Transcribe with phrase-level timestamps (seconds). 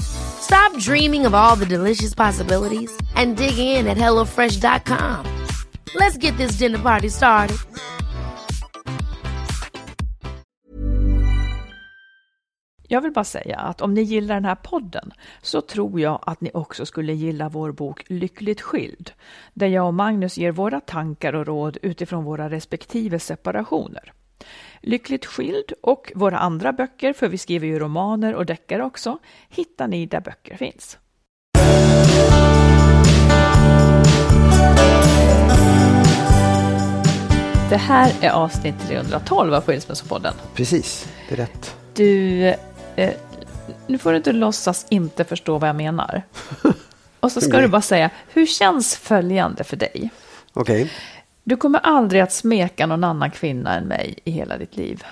[0.00, 5.26] Stop dreaming of all the delicious possibilities and dig in at HelloFresh.com.
[5.94, 7.56] Let's get this dinner party started.
[12.88, 16.40] Jag vill bara säga att om ni gillar den här podden så tror jag att
[16.40, 19.12] ni också skulle gilla vår bok Lyckligt skild,
[19.54, 24.12] där jag och Magnus ger våra tankar och råd utifrån våra respektive separationer.
[24.86, 29.18] Lyckligt skild och våra andra böcker, för vi skriver ju romaner och deckare också,
[29.48, 30.98] hittar ni där böcker finns.
[37.70, 40.34] Det här är avsnitt 312 av Skilsmässopodden.
[40.54, 41.76] Precis, det är rätt.
[41.94, 42.46] Du,
[42.96, 43.10] eh,
[43.86, 46.22] nu får du inte låtsas inte förstå vad jag menar.
[47.20, 50.10] Och så ska du bara säga, hur känns följande för dig?
[50.52, 50.90] Okej.
[51.44, 55.04] Du kommer aldrig att smeka någon annan kvinna än mig i hela ditt liv.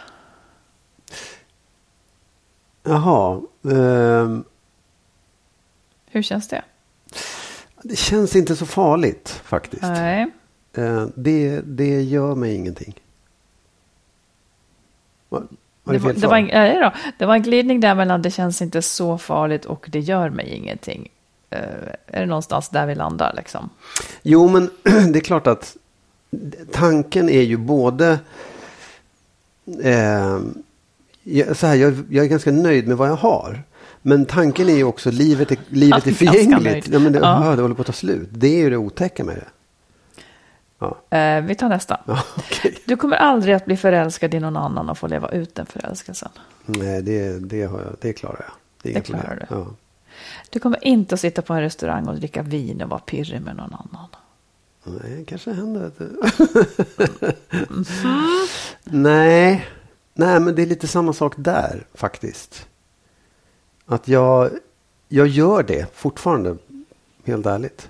[2.82, 3.40] Jaha.
[3.70, 4.44] ehm,
[6.10, 6.62] Hur känns det?
[7.82, 9.82] det känns inte så farligt faktiskt.
[9.82, 10.30] Nej.
[10.74, 12.94] Eh, det, det gör mig ingenting.
[15.28, 15.40] Var,
[15.84, 18.22] var Det det var, det, var en, nej då, det var en glidning där mellan
[18.22, 21.08] det känns inte så farligt och det gör mig ingenting.
[21.50, 21.58] Eh,
[22.06, 23.70] är det någonstans där vi landar liksom?
[24.22, 24.70] Jo, men
[25.12, 25.76] det är klart att
[26.72, 28.18] tanken är ju både...
[29.82, 30.40] Eh,
[31.54, 33.62] så här, jag, jag är ganska nöjd med vad jag har.
[34.02, 36.88] Men tanken är ju också livet är, livet är förgängligt.
[36.88, 37.44] Ja, men det, Ja.
[37.46, 37.56] ja.
[37.56, 38.28] det håller på att ta slut.
[38.32, 39.44] Det är ju det otäcka med det.
[40.78, 42.00] Ja, Eh, vi tar nästa.
[42.06, 42.78] ja okej.
[42.84, 46.28] Du kommer aldrig att bli förälskad i någon annan och få leva ut den förälskelsen.
[46.66, 48.52] Nej, det, det, har jag, det klarar jag.
[48.82, 49.54] Det, Det klarar du.
[49.56, 49.66] Ja.
[50.50, 53.56] Du kommer inte att sitta på en restaurang och dricka vin och vara pirrig med
[53.56, 54.08] någon annan.
[54.84, 56.08] Nej, kanske händer det...
[58.84, 59.66] Nej.
[60.14, 62.66] Nej, men det är lite samma sak där faktiskt.
[63.86, 64.50] Att jag,
[65.08, 66.56] jag gör det fortfarande,
[67.24, 67.88] helt ärligt.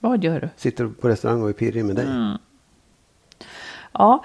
[0.00, 0.48] Vad gör du?
[0.56, 2.06] Sitter på restaurang och är pirrig med dig.
[3.92, 4.24] Ja,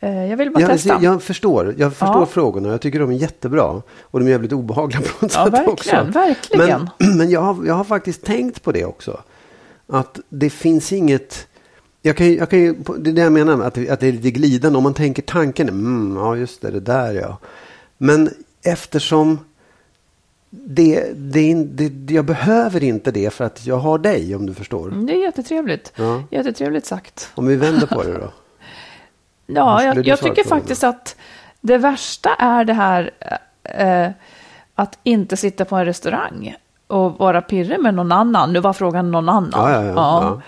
[0.00, 0.98] eh, jag vill bara Jag, testa.
[1.02, 2.26] jag förstår, jag förstår Ja.
[2.26, 2.68] frågorna.
[2.68, 3.82] Jag tycker de är jättebra.
[4.00, 6.18] Och de är jävligt obehagliga på något Ja, sätt verkligen, också.
[6.18, 6.88] verkligen.
[6.98, 9.20] Men, men jag, har, jag har faktiskt tänkt på det också.
[9.92, 11.48] Att det finns inget...
[12.02, 14.76] Jag kan, jag kan det är det jag menar att, att det är lite glidande.
[14.76, 17.38] Om man tänker tanken, mm, ja just det, det där ja.
[17.98, 18.30] Men
[18.62, 19.38] eftersom
[20.50, 24.88] det, det, det, jag behöver inte det för att jag har dig, om du förstår.
[24.88, 25.92] Mm, Det är jättetrevligt.
[25.96, 26.24] Ja.
[26.30, 27.30] Jättetrevligt sagt.
[27.34, 28.32] Om vi vänder på det då.
[29.46, 31.16] Ja, jag, jag tycker faktiskt att
[31.60, 33.10] det värsta är det här
[33.64, 34.10] eh,
[34.74, 36.56] att inte sitta på en restaurang
[36.92, 38.52] och vara pirrig med någon annan.
[38.52, 39.52] Nu var frågan någon annan.
[39.52, 39.94] Ja, ja, ja.
[39.94, 40.40] ja.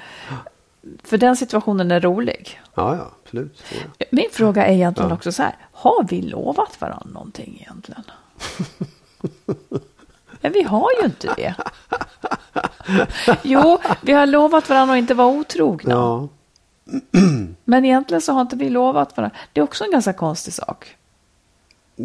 [1.04, 2.60] För den situationen är rolig.
[2.74, 3.62] ja, ja absolut.
[4.10, 5.56] Min fråga är egentligen också så här.
[5.72, 8.04] Har vi lovat varandra någonting egentligen?
[10.40, 11.54] Men vi har ju inte det.
[13.42, 16.28] Jo, vi har lovat varandra att inte vara otrogna.
[17.64, 19.36] Men egentligen så har inte vi lovat varandra.
[19.52, 20.96] Det är också en ganska konstig sak.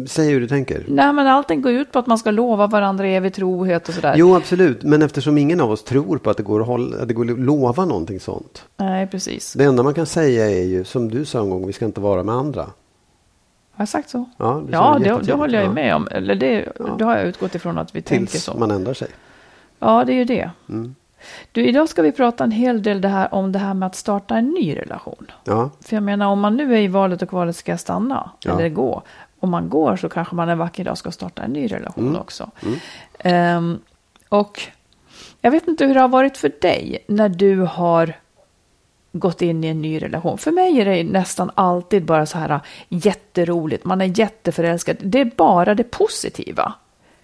[0.06, 0.84] Säg hur du tänker.
[0.88, 4.14] Nej, men allting går ut på att man ska lova varandra evig trohet och sådär.
[4.16, 4.82] Jo, absolut.
[4.82, 7.30] Men eftersom ingen av oss tror på att det går att, hålla, att det går
[7.30, 8.64] att lova någonting sånt.
[8.76, 9.52] Nej, precis.
[9.52, 12.00] Det enda man kan säga är ju, som du sa en gång, vi ska inte
[12.00, 12.62] vara med andra.
[12.62, 14.24] Har jag sagt så?
[14.36, 15.38] Ja, det Ja, det, det jättetydligt.
[15.38, 16.08] håller jag ju med om.
[16.10, 16.84] Eller det, Ja.
[16.98, 18.54] det har jag utgått ifrån att vi tänker Tills så.
[18.58, 19.08] man ändrar sig.
[19.78, 20.50] Ja, det är ju det.
[20.68, 20.94] Mm.
[21.52, 23.94] Du, idag ska vi prata en hel del det här, om det här med att
[23.94, 25.30] starta en ny relation.
[25.44, 28.30] Ja, För jag menar, om man nu är i valet och kvalet, ska jag stanna
[28.44, 28.52] Ja.
[28.52, 29.02] eller gå?
[29.40, 32.20] Om man går så kanske man en vacker dag ska starta en ny relation Mm.
[32.20, 32.50] också.
[33.18, 33.78] Ehm,
[34.28, 34.60] och
[35.40, 38.12] jag vet inte hur det har varit för dig när du har
[39.12, 40.38] gått in i en ny relation.
[40.38, 43.84] För mig är det nästan alltid bara så här jätteroligt.
[43.84, 44.96] Man är jätteförälskad.
[45.00, 46.72] Det är bara det positiva.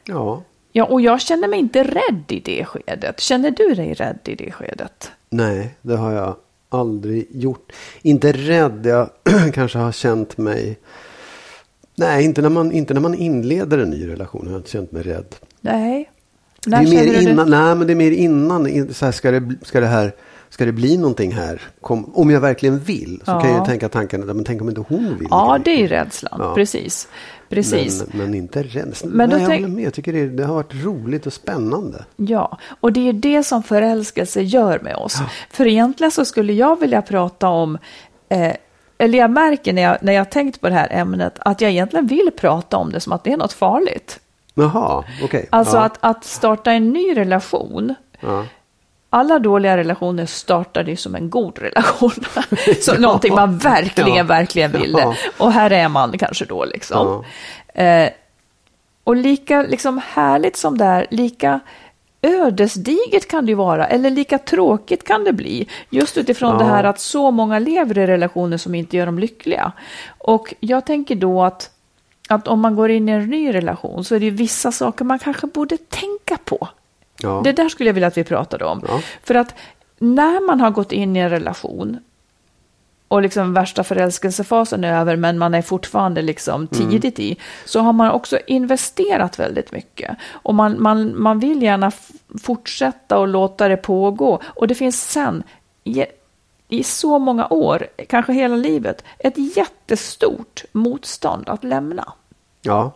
[0.05, 0.43] ja.
[0.73, 3.21] Ja, och jag känner mig inte rädd i det skedet.
[3.21, 5.13] Känner du dig rädd i det skedet?
[5.31, 6.37] Nej, det har jag
[6.69, 7.73] aldrig gjort.
[8.03, 9.11] Inte rädd, jag
[9.55, 10.79] kanske har känt mig
[11.97, 14.43] Nej, inte när, man, inte när man inleder en ny relation.
[14.45, 15.35] Jag har inte känt mig rädd.
[15.61, 16.11] Nej.
[16.65, 17.59] Det När är mer innan, det?
[17.59, 18.67] nej, men det är mer innan.
[18.67, 20.13] in- Så här, ska, det, ska, det här,
[20.51, 21.63] ska det bli någonting här?
[21.81, 23.57] Kom, om jag verkligen vill så kan Ja.
[23.57, 25.29] jag tänka tanken, men tänk om inte hon vill.
[25.31, 26.41] Ja, det är rädslan.
[26.43, 26.55] Ja.
[26.55, 27.09] Precis.
[27.49, 28.05] Precis.
[28.13, 28.95] Men, men inte rädd.
[29.05, 29.85] Men nej, jag tänk- håller med.
[29.85, 32.05] Jag tycker det, det har varit roligt och spännande.
[32.17, 35.19] Ja, och det är det som förälskelse gör med oss.
[35.51, 37.79] För egentligen så skulle jag vilja prata om,
[38.29, 38.53] eh,
[38.99, 42.07] eller jag märker när jag, när jag tänkt på det här ämnet, att jag egentligen
[42.07, 44.21] vill prata om det som att det är något farligt.
[44.55, 45.49] Jaha, okej.
[45.51, 45.83] Alltså ja.
[45.83, 48.45] att, att starta en ny relation, Ja.
[49.11, 52.11] alla dåliga relationer startade ju som en god relation.
[52.81, 54.23] så någonting man verkligen, Ja.
[54.25, 55.01] verkligen ville.
[55.01, 55.15] Ja.
[55.39, 57.25] Och här är man kanske då liksom.
[57.75, 58.09] Eh,
[59.05, 61.61] och lika liksom härligt som det är, lika
[62.23, 65.69] ödesdigert kan det ju vara, eller lika tråkigt kan det bli.
[65.91, 66.59] Just utifrån Ja.
[66.59, 69.73] det här att så många lever i relationer som inte gör dem lyckliga.
[70.19, 71.71] Och jag tänker då att,
[72.29, 75.05] att om man går in i en ny relation så är det ju vissa saker
[75.05, 76.69] man kanske borde tänka på.
[77.23, 77.41] Ja.
[77.45, 78.83] Det där skulle jag vilja att vi pratade om.
[78.89, 79.01] Ja.
[79.23, 79.55] För att
[79.99, 81.99] när man har gått in i en relation
[83.09, 87.93] och liksom värsta förälskelsefasen är över men man är fortfarande liksom tidigt i så har
[87.93, 90.17] man också investerat väldigt mycket.
[90.31, 91.93] Och man, man, man vill gärna
[92.43, 94.41] fortsätta och låta det pågå.
[94.45, 95.43] Och det finns sen
[95.85, 96.05] i,
[96.69, 102.13] i så många år, kanske hela livet, ett jättestort motstånd att lämna.
[102.63, 102.93] ja.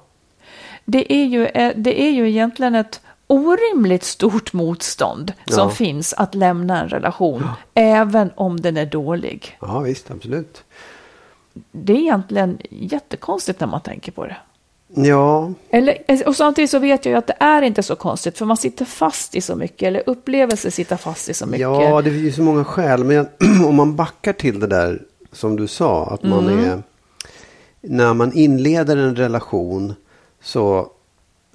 [0.85, 5.71] Det är ju, eh, det är ju egentligen ett orimligt stort motstånd som Ja.
[5.71, 9.59] finns att lämna en relation, även om den är dålig.
[9.61, 10.65] ja, visst, absolut.
[11.73, 14.37] Det är egentligen jättekonstigt när man tänker på det.
[14.95, 18.39] Ja, Eller, eh, och samtidigt så vet jag ju att det är inte så konstigt,
[18.39, 21.61] för man sitter fast i så mycket, eller upplevelser sitter fast i så mycket.
[21.61, 23.05] Ja, det finns ju så många skäl.
[23.05, 23.27] Men jag,
[23.67, 25.03] om man backar till det där
[25.33, 26.07] som du sa.
[26.07, 26.65] Att man Mm.
[26.65, 26.83] är...
[27.83, 29.95] När man inleder en relation
[30.43, 30.89] så,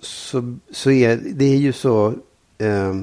[0.06, 2.14] så, så är det är ju så...
[2.58, 2.94] Eh,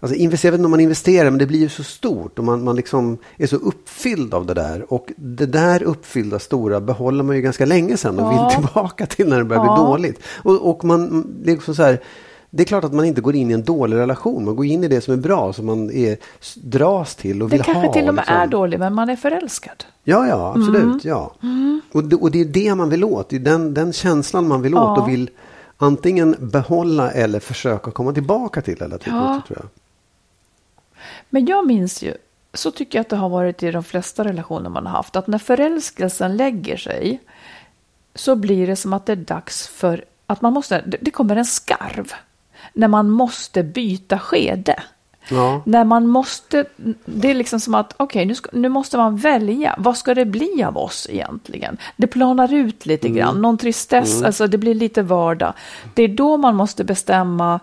[0.00, 2.38] alltså investera, jag vet inte om man investerar, men det blir ju så stort.
[2.38, 4.92] Och man, man liksom är så uppfylld av det där.
[4.92, 8.48] Och det där uppfyllda stora behåller man ju ganska länge sedan och Ja.
[8.48, 9.74] vill tillbaka till när det börjar Ja.
[9.74, 10.22] bli dåligt.
[10.42, 12.00] Och, och man, det är också så här...
[12.56, 14.44] Det är klart att man inte går in i en dålig relation.
[14.44, 16.16] Man går in i det som är bra, som man är,
[16.56, 17.92] dras till och det vill kanske ha.
[17.92, 18.36] till och med liksom.
[18.36, 19.84] är dåligt, men man är förälskad.
[20.04, 20.82] Ja, ja, absolut.
[20.82, 21.00] Mm.
[21.02, 21.34] Ja.
[21.92, 23.28] Och, det, och det är det man vill åt.
[23.28, 24.92] Det är den, den känslan man vill Ja.
[24.92, 25.30] åt och vill
[25.76, 29.18] antingen behålla eller försöka komma tillbaka till hela tiden.
[29.18, 29.42] Ja.
[29.46, 29.68] Tror jag.
[31.30, 32.14] Men jag minns ju,
[32.54, 35.26] så tycker jag att det har varit i de flesta relationer man har haft, att
[35.26, 37.20] när förälskelsen lägger sig
[38.14, 41.36] så blir det som att det är dags för att man måste, det- det kommer
[41.36, 42.12] en skarv.
[42.72, 44.82] När man måste byta skede.
[45.30, 45.62] Ja.
[45.66, 46.64] När man måste,
[47.04, 49.74] det är liksom som att okej, nu, ska- nu måste man välja.
[49.78, 51.76] Vad ska det bli av oss egentligen?
[51.96, 53.18] Det planar ut lite Mm.
[53.18, 55.52] grann, någon tristess, alltså det blir lite vardag.
[55.94, 57.60] Det är då man måste bestämma,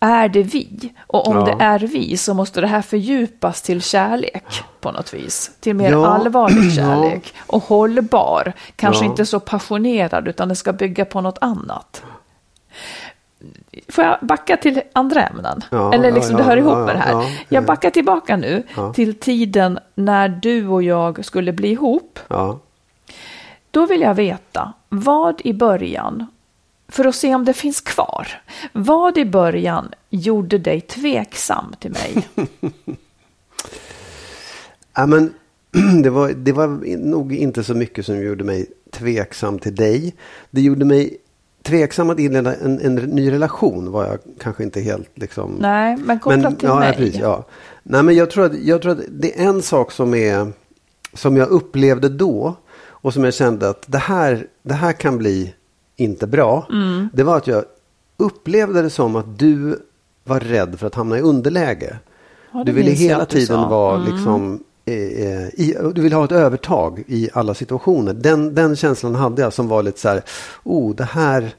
[0.00, 0.92] är det vi?
[1.06, 1.44] Och om Ja.
[1.44, 4.44] det är vi så måste det här fördjupas till kärlek
[4.80, 5.50] på något vis.
[5.60, 6.06] Till mer Ja.
[6.06, 7.34] allvarlig kärlek.
[7.46, 9.10] Och hållbar, kanske Ja.
[9.10, 12.02] inte så passionerad utan det ska bygga på något annat.
[13.88, 15.64] Får jag backa till andra ämnen?
[15.70, 17.12] Ja, Eller liksom ja, det hör ihop med det här.
[17.12, 17.66] ja, jag ja.
[17.66, 18.62] backar tillbaka nu
[18.94, 22.18] till tiden när du och jag skulle bli ihop.
[23.70, 26.26] Då vill jag veta vad i början,
[26.88, 28.28] för att se om det finns kvar,
[28.72, 32.28] vad i början gjorde dig tveksam till mig?
[34.96, 35.34] Ja, men,
[36.02, 40.14] det, var, det var nog inte så mycket som gjorde mig tveksam till dig.
[40.50, 41.16] Det gjorde mig
[41.64, 43.92] tveksam att inleda en, en ny relation.
[43.92, 45.56] var jag kanske inte helt liksom...
[45.60, 46.96] Nej, men kopplat till ja, mig.
[46.96, 47.44] Precis, ja.
[47.82, 50.52] Nej, men jag tror, att, jag tror att det är en sak som, är,
[51.12, 52.54] som jag upplevde då
[52.86, 55.54] och som jag kände att det här, det här kan bli
[55.96, 56.66] inte bra.
[56.72, 57.08] Mm.
[57.12, 57.64] Det var att jag
[58.16, 59.78] upplevde det som att du
[60.24, 61.96] var rädd för att hamna i underläge.
[62.52, 64.14] Ja, du ville hela tiden vara Mm.
[64.14, 68.12] liksom i, du ville ha ett övertag i alla situationer.
[68.14, 70.22] Den, den känslan hade jag som var lite så här,
[70.62, 71.54] oh det här,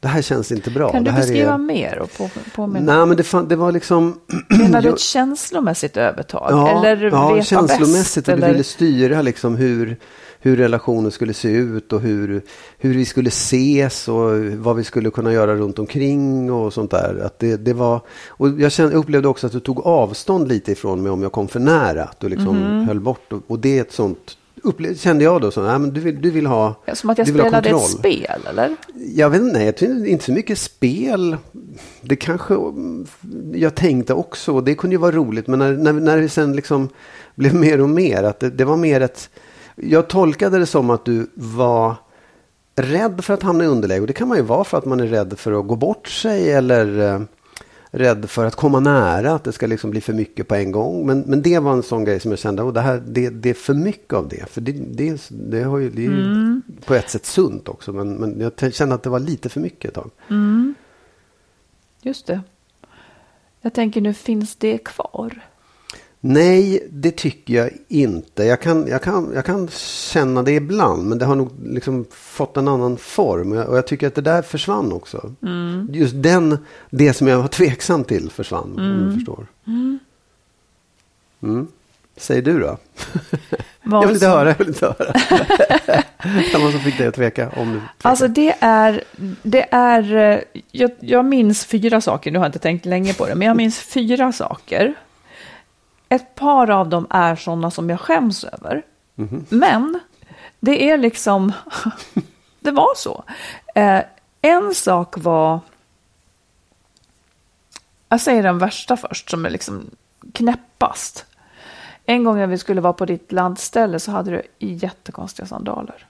[0.00, 0.92] det här känns inte bra.
[0.92, 1.58] Kan du beskriva är...
[1.58, 2.96] mer och på, påminna?
[2.96, 4.20] Nej men det, fan, det var liksom...
[4.48, 6.48] Menar du ett känslomässigt övertag?
[6.50, 8.14] Ja, eller ja veta känslomässigt.
[8.14, 8.16] bäst?
[8.16, 8.52] Och du eller?
[8.52, 9.96] ville styra liksom hur,
[10.44, 12.42] hur relationen skulle se ut och hur,
[12.78, 17.22] hur vi skulle ses och vad vi skulle kunna göra runt omkring och sånt där.
[17.24, 21.02] Att det, det var, och jag kände, upplevde också att du tog avstånd lite ifrån
[21.02, 22.04] mig om jag kom för nära.
[22.04, 22.84] Att du liksom Mhm.
[22.88, 23.32] höll bort.
[23.32, 26.22] Och, och det är ett sånt, upple- kände jag då, så, nej, men du, vill,
[26.22, 28.76] du vill ha Som att jag spelade ett spel, eller?
[29.14, 31.36] Jag vet inte, jag tycker inte så mycket spel.
[32.00, 33.06] Det kanske mm,
[33.54, 34.60] jag tänkte också.
[34.60, 35.46] Det kunde ju vara roligt.
[35.46, 36.88] Men när, när, när det sen liksom
[37.34, 38.22] blev mer och mer.
[38.22, 39.30] Att det, det var mer ett...
[39.76, 41.94] Jag tolkade det som att du var
[42.76, 44.00] rädd för att hamna i underläge.
[44.00, 46.08] Och det kan man ju vara för att man är rädd för att gå bort
[46.08, 47.20] sig eller eh,
[47.90, 51.06] rädd för att komma nära, att det ska liksom bli för mycket på en gång.
[51.06, 53.50] Men, men det var en sån grej som jag kände, och det, här, det, det
[53.50, 54.50] är för mycket av det.
[54.50, 56.62] För det, det, det, har ju, det är ju Mm.
[56.84, 59.88] på ett sätt sunt också, men, men jag kände att det var lite för mycket
[59.88, 60.10] ett tag.
[60.30, 60.74] Mm.
[62.02, 62.40] Just det.
[63.60, 65.40] Jag tänker nu, finns det kvar?
[66.24, 68.44] Nej, det tycker jag inte.
[68.44, 69.68] Jag kan, jag, kan, jag kan
[70.12, 73.52] känna det ibland, men det har nog liksom fått en annan form.
[73.52, 75.32] Och jag, och jag tycker att det där försvann också.
[75.90, 76.58] Just den,
[76.90, 79.46] det som jag var tveksam till försvann, om du förstår.
[81.42, 81.66] Mm.
[82.16, 82.78] Säg du då?
[83.84, 85.12] Jag vill inte höra, jag vill inte höra.
[86.64, 87.90] var som fick dig att tveka om du tvekar.
[88.02, 89.04] Alltså det är,
[89.42, 90.38] det är eh,
[90.70, 93.56] jag, jag minns fyra saker, nu har jag inte tänkt länge på det, men jag
[93.56, 94.94] minns fyra saker.
[96.12, 98.82] Ett par av dem är sådana som jag skäms över.
[99.48, 100.00] Men
[100.60, 101.52] det är liksom,
[102.60, 103.24] det var så.
[103.74, 104.02] Eh,
[104.42, 105.60] en sak var,
[108.08, 109.90] jag säger den värsta först, som är liksom
[110.32, 111.26] knäppast.
[112.04, 116.06] En gång när vi skulle vara på ditt landställe så hade du jättekonstiga sandaler.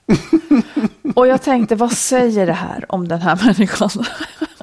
[1.15, 3.89] Och jag tänkte, vad säger det här om den här människan?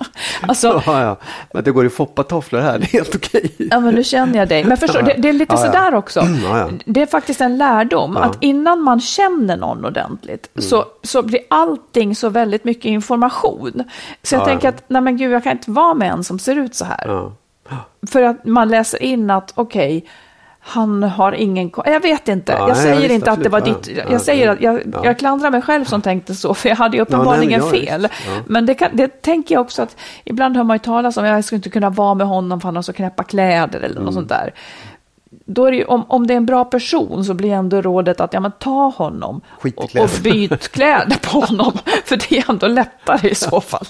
[0.43, 1.17] alltså, Ja, ja.
[1.53, 3.55] Men det går i foppatofflor här, det är helt okej.
[3.59, 4.65] ja men nu känner jag dig.
[4.65, 6.21] Men förstår, det, det är lite sådär också.
[6.85, 8.17] Det är faktiskt en lärdom.
[8.17, 8.31] Mm.
[8.31, 13.85] att innan man känner någon ordentligt så, så blir allting så väldigt mycket information.
[14.23, 16.39] Så jag Ja, tänker att, nej men gud, jag kan inte vara med en som
[16.39, 17.31] ser ut så här.
[18.11, 20.05] För att man läser in att, okej,
[20.71, 21.71] han har ingen...
[21.85, 22.53] Jag vet inte.
[22.53, 23.89] Ja, jag nej, säger visst, inte att det var ditt...
[23.89, 25.01] Ja, Jag ja, säger att jag, Ja.
[25.05, 28.09] jag klandrar mig själv som tänkte så, för jag hade ju uppenbarligen nej, jag fel.
[28.47, 31.45] Men det, kan, det tänker jag också att ibland hör man ju talas om, jag
[31.45, 34.05] skulle inte kunna vara med honom för han har så knäppa kläder eller Mm.
[34.05, 34.55] något sånt där.
[35.47, 38.21] Då är det ju, om, om det är en bra person så blir ändå rådet
[38.21, 39.41] att ja, men ta honom
[39.77, 41.73] och, och byt kläder på honom.
[42.05, 43.87] För det är ändå lättare i så fall.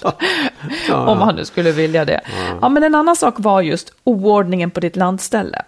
[0.91, 2.21] om han nu skulle vilja det.
[2.61, 5.61] Ja, men en annan sak var just oordningen på ditt landställe.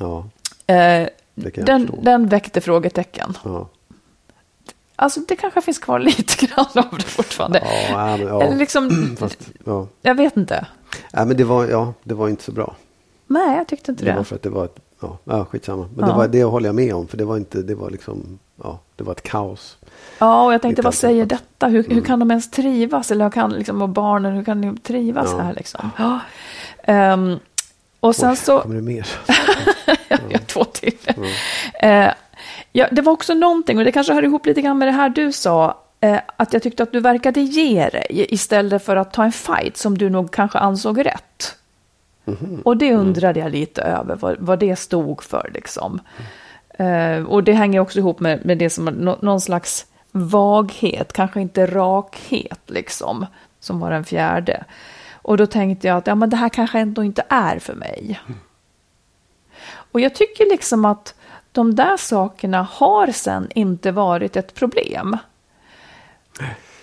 [0.00, 0.24] Ja.
[0.66, 3.32] Eh, den, den väckte frågetecken.
[3.44, 3.68] Ja.
[4.96, 7.62] Alltså det kanske finns kvar lite grann av det fortfarande.
[7.90, 8.42] Ja, men, ja.
[8.42, 9.86] Eller liksom, Fast, ja.
[10.02, 10.66] jag vet inte.
[11.12, 12.74] ja, men det var, ja, det var inte så bra.
[13.26, 14.16] Nej, jag tyckte inte Det det.
[14.16, 15.88] var för att det var ett, ja, ja skitsamma.
[15.96, 16.12] Men Ja.
[16.12, 17.08] det, var, det håller jag med om.
[17.08, 19.78] För det var inte, det var liksom, ja, det var ett kaos.
[20.18, 21.66] Ja, och jag tänkte, vad säger detta?
[21.68, 23.10] Hur, hur kan de ens trivas?
[23.10, 25.38] Eller hur kan liksom, och barnen, hur kan de trivas Ja.
[25.42, 25.90] här liksom?
[25.98, 26.20] Ja.
[26.82, 27.36] Ehm,
[28.06, 29.06] och sen Oj, så, Kommer det mer?
[30.08, 30.98] jag har två till.
[31.80, 32.08] Eh,
[32.72, 35.08] ja, det var också någonting, och det kanske hör ihop lite grann med det här
[35.08, 39.24] du sa, eh, att jag tyckte att du verkade ge dig istället för att ta
[39.24, 41.56] en fight som du nog kanske ansåg rätt.
[42.64, 46.00] Och det undrade jag lite över, vad, vad det stod för liksom.
[46.70, 51.40] Eh, och det hänger också ihop med, med det som nå, någon slags vaghet, kanske
[51.40, 53.26] inte rakhet liksom,
[53.60, 54.64] som var den fjärde.
[55.26, 58.20] Och då tänkte jag att ja, men det här kanske ändå inte är för mig.
[59.92, 61.14] Och jag tycker liksom att
[61.52, 65.16] de där sakerna har sen inte varit ett problem.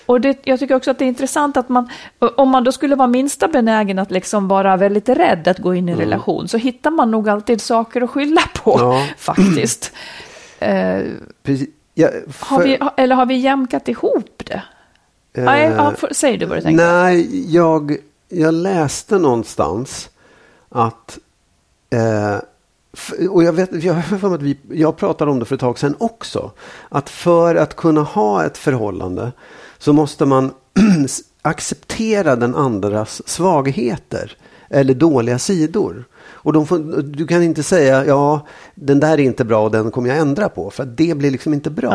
[0.06, 1.90] Och det, jag tycker också att det är intressant att man,
[2.38, 5.90] om man då skulle vara minsta benägen att liksom vara väldigt rädd att gå in
[5.90, 9.08] i en relation, så hittar man nog alltid saker att skylla på, Ja.
[9.18, 9.92] faktiskt.
[10.60, 11.02] Eh.
[11.94, 12.08] Ja,
[12.40, 14.62] har för- vi, eller har vi jämkat ihop det?
[15.34, 16.86] eh, Nej, ja, för, säg du vad du tänker.
[16.86, 17.98] Nej, jag,
[18.34, 20.10] jag läste någonstans
[20.70, 21.20] att
[21.90, 22.38] eh,
[23.30, 23.96] och jag, vet, jag
[24.34, 26.52] att vi, jag pratade om det för ett tag sedan också.
[26.90, 29.32] Att för att kunna ha ett förhållande
[29.78, 30.52] så måste man
[31.42, 34.38] acceptera den andras svagheter
[34.70, 36.06] eller dåliga sidor.
[36.24, 40.10] Och får, du kan inte säga ja, den där är inte bra och den kommer
[40.10, 40.70] jag ändra på.
[40.70, 41.92] För det blir liksom inte bra.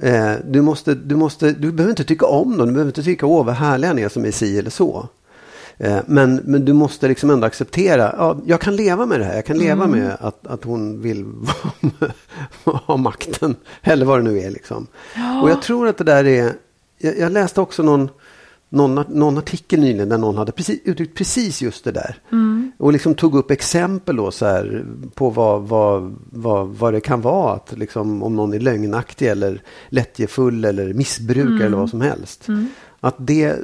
[0.00, 2.66] Eh, du, måste, du, måste, du behöver inte tycka om dem.
[2.66, 5.08] Du behöver inte tycka åh vad härliga ni är som är si eller så.
[5.78, 8.14] Eh, men, men du måste liksom ändå acceptera.
[8.18, 9.34] Ja, jag kan leva med det här.
[9.34, 9.98] Jag kan leva Mm.
[10.00, 11.24] med att, att hon vill
[12.64, 13.56] ha makten.
[13.82, 14.50] Eller vad det nu är.
[14.50, 14.86] Liksom.
[15.42, 16.52] Och jag tror att det där är.
[16.98, 18.08] Jag, jag läste också någon,
[18.68, 22.16] någon, någon artikel nyligen där någon hade precis, uttryckt precis just det där.
[22.78, 27.20] Och liksom tog upp exempel då så här på vad, vad, vad, vad det kan
[27.20, 27.54] vara.
[27.54, 32.46] Att liksom, om någon är lögnaktig eller lättjefull eller missbrukare eller vad som helst.
[33.00, 33.56] Att det,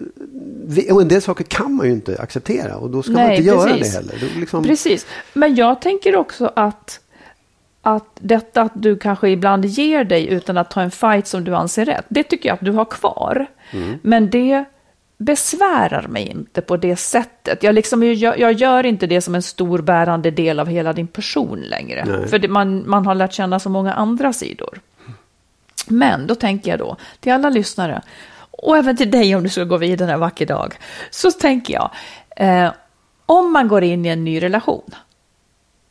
[0.68, 3.36] vi- och en del saker kan man ju inte acceptera och då ska man Nej,
[3.36, 3.92] inte göra precis.
[3.92, 4.14] det heller.
[4.20, 7.00] Då liksom, Precis, men jag tänker också att,
[7.82, 11.54] att detta att du kanske ibland ger dig utan att ta en fight som du
[11.54, 13.46] anser rätt, det tycker jag att du har kvar.
[13.70, 13.98] Mm.
[14.02, 14.64] Men det
[15.18, 17.62] besvärar mig inte på det sättet.
[17.62, 21.06] Jag, liksom, jag, jag gör inte det som en stor bärande del av hela din
[21.06, 22.04] person längre.
[22.04, 22.28] Nej.
[22.28, 24.80] För det, man, man har lärt känna så många andra sidor.
[25.86, 28.02] Men då tänker jag då till alla lyssnare,
[28.58, 30.74] och även till dig om du ska gå vidare en vacker dag,
[31.10, 31.90] så tänker jag,
[32.36, 32.72] eh,
[33.26, 34.90] om man går in i en ny relation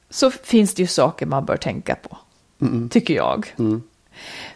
[0.10, 2.18] så finns det ju saker man bör tänka på,
[2.62, 2.90] mm.
[2.90, 3.54] tycker jag.
[3.60, 3.84] Mm.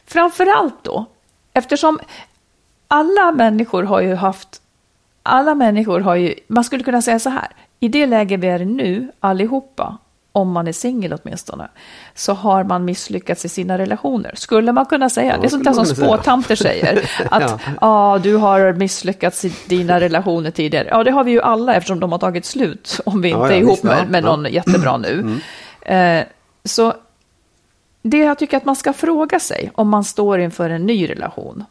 [0.05, 1.05] Framförallt då,
[1.53, 1.99] eftersom
[2.87, 4.61] alla människor har ju haft,
[5.23, 7.47] alla människor har ju, man skulle kunna säga så här,
[7.79, 9.97] i det läge vi är nu, allihopa,
[10.37, 11.67] om man är singel åtminstone,
[12.15, 14.31] så har man misslyckats i sina relationer.
[14.35, 15.31] Skulle man kunna säga.
[15.31, 17.09] Ja, det är sånt där som spåtanter säger.
[17.31, 17.59] Att ja.
[17.81, 20.87] ah, du har misslyckats i dina relationer tidigare.
[20.91, 22.99] Ja, det har vi ju alla eftersom de har tagit slut.
[23.05, 25.13] Om vi inte ja, är ihop med, med någon jättebra nu.
[25.13, 26.19] Mm.
[26.21, 26.27] Eh,
[26.63, 26.93] så
[28.01, 31.65] det jag tycker att man ska fråga sig om man står inför en ny relation.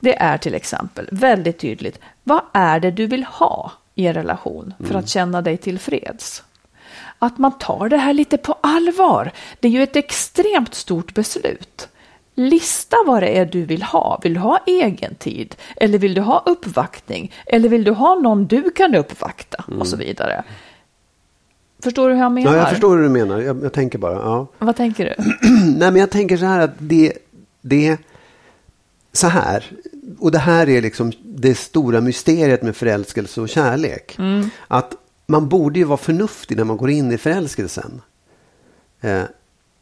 [0.00, 2.00] Det är till exempel väldigt tydligt.
[2.24, 4.96] Vad är det du vill ha i en relation för mm.
[4.96, 6.42] att känna dig tillfreds?
[7.18, 9.32] Att man tar det här lite på allvar.
[9.60, 11.88] Det är ju ett extremt stort beslut.
[12.34, 14.20] Lista vad det är du vill ha.
[14.22, 15.56] Vill du ha egen tid?
[15.76, 17.32] Eller vill du ha uppvaktning?
[17.46, 19.64] Eller vill du ha någon du kan uppvakta?
[19.68, 19.80] Mm.
[19.80, 20.44] Och så vidare.
[21.82, 22.52] Förstår du hur jag menar?
[22.52, 23.40] Ja, jag förstår hur du menar.
[23.40, 24.14] Jag, jag tänker bara.
[24.14, 24.46] Ja.
[24.58, 25.24] Vad tänker du?
[25.64, 27.12] Nej, men jag tänker så här att det,
[27.60, 27.96] det
[29.12, 29.64] så här.
[30.18, 34.16] Och det här är liksom det stora mysteriet med förälskelse och kärlek.
[34.18, 34.50] Mm.
[34.68, 34.94] Att
[35.28, 38.00] man borde ju vara förnuftig när man går in i förälskelsen.
[39.00, 39.22] Eh,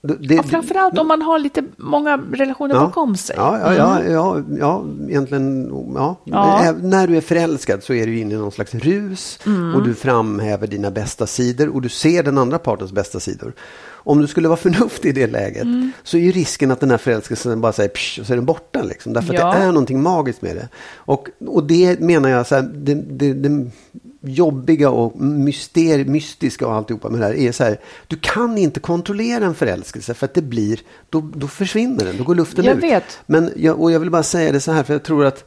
[0.02, 3.36] det, ja, framförallt om man har lite många relationer ja, bakom sig.
[3.38, 4.12] Ja, ja, ja, mm.
[4.12, 5.72] ja, ja, egentligen.
[5.94, 6.16] Ja.
[6.24, 6.74] ja.
[6.82, 9.74] När du är förälskad så är du inne i någon slags rus mm.
[9.74, 13.52] och du framhäver dina bästa sidor och du ser den andra partens bästa sidor.
[13.88, 15.92] Om du skulle vara förnuftig i det läget mm.
[16.02, 18.46] så är ju risken att den här förälskelsen bara säger psh, och så är den
[18.46, 18.82] borta.
[18.82, 20.68] Liksom, därför att det är någonting magiskt med det.
[20.96, 23.70] Och, och det menar jag, så här, det, det, det
[24.28, 27.80] jobbiga och myster, mystiska och alltihopa med det här är så här.
[28.06, 30.80] Du kan inte kontrollera en förälskelse för att det blir,
[31.10, 32.82] då, då försvinner den, då går luften jag ut.
[32.82, 33.18] Vet.
[33.26, 35.44] Men jag, och jag vill bara säga det så här, för jag tror att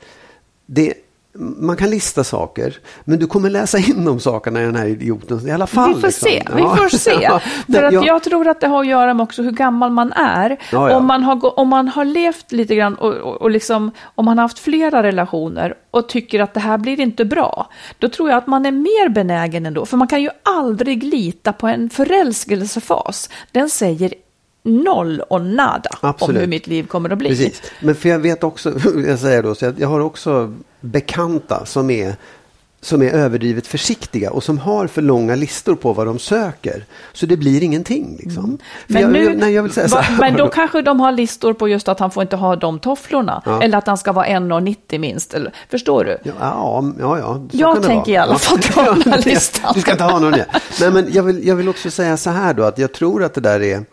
[0.65, 0.93] det,
[1.37, 5.47] man kan lista saker, men du kommer läsa in de sakerna i den här idioten
[5.47, 5.93] i alla fall.
[5.95, 6.29] Vi får liksom.
[6.29, 6.43] se.
[6.55, 7.29] Vi får se.
[7.73, 10.49] För att jag tror att det har att göra med också hur gammal man är.
[10.71, 10.97] Ja, ja.
[10.97, 14.37] Om, man har, om man har levt lite grann och, och, och liksom, om man
[14.37, 18.37] har haft flera relationer och tycker att det här blir inte bra, då tror jag
[18.37, 19.85] att man är mer benägen ändå.
[19.85, 23.29] För man kan ju aldrig lita på en förälskelsefas.
[23.51, 24.13] Den säger
[24.63, 26.35] noll och nada Absolut.
[26.35, 27.29] om hur mitt liv kommer att bli.
[27.29, 27.61] Precis.
[27.81, 28.73] Men för jag vet också,
[29.07, 32.15] jag säger då, så jag, jag har också bekanta som är
[32.81, 36.85] som är överdrivet försiktiga och som har för långa listor på vad de söker.
[37.13, 38.17] Så det blir ingenting.
[38.19, 38.43] Liksom.
[38.43, 38.57] Mm.
[38.87, 41.53] Men, jag, nu, jag, nej, jag vill säga va, men då kanske de har listor
[41.53, 43.41] på just att han får inte ha de tofflorna.
[43.45, 43.61] Ja.
[43.61, 45.33] Eller att han ska vara 1,90 minst.
[45.33, 46.17] Eller, förstår du?
[46.23, 47.19] Ja, ja, ja.
[47.19, 49.71] ja jag tänker i alla fall ta den här listan.
[49.75, 50.31] Du ska inte ha någon.
[50.81, 53.33] Nej, men jag vill, jag vill också säga så här då, att jag tror att
[53.33, 53.85] det där är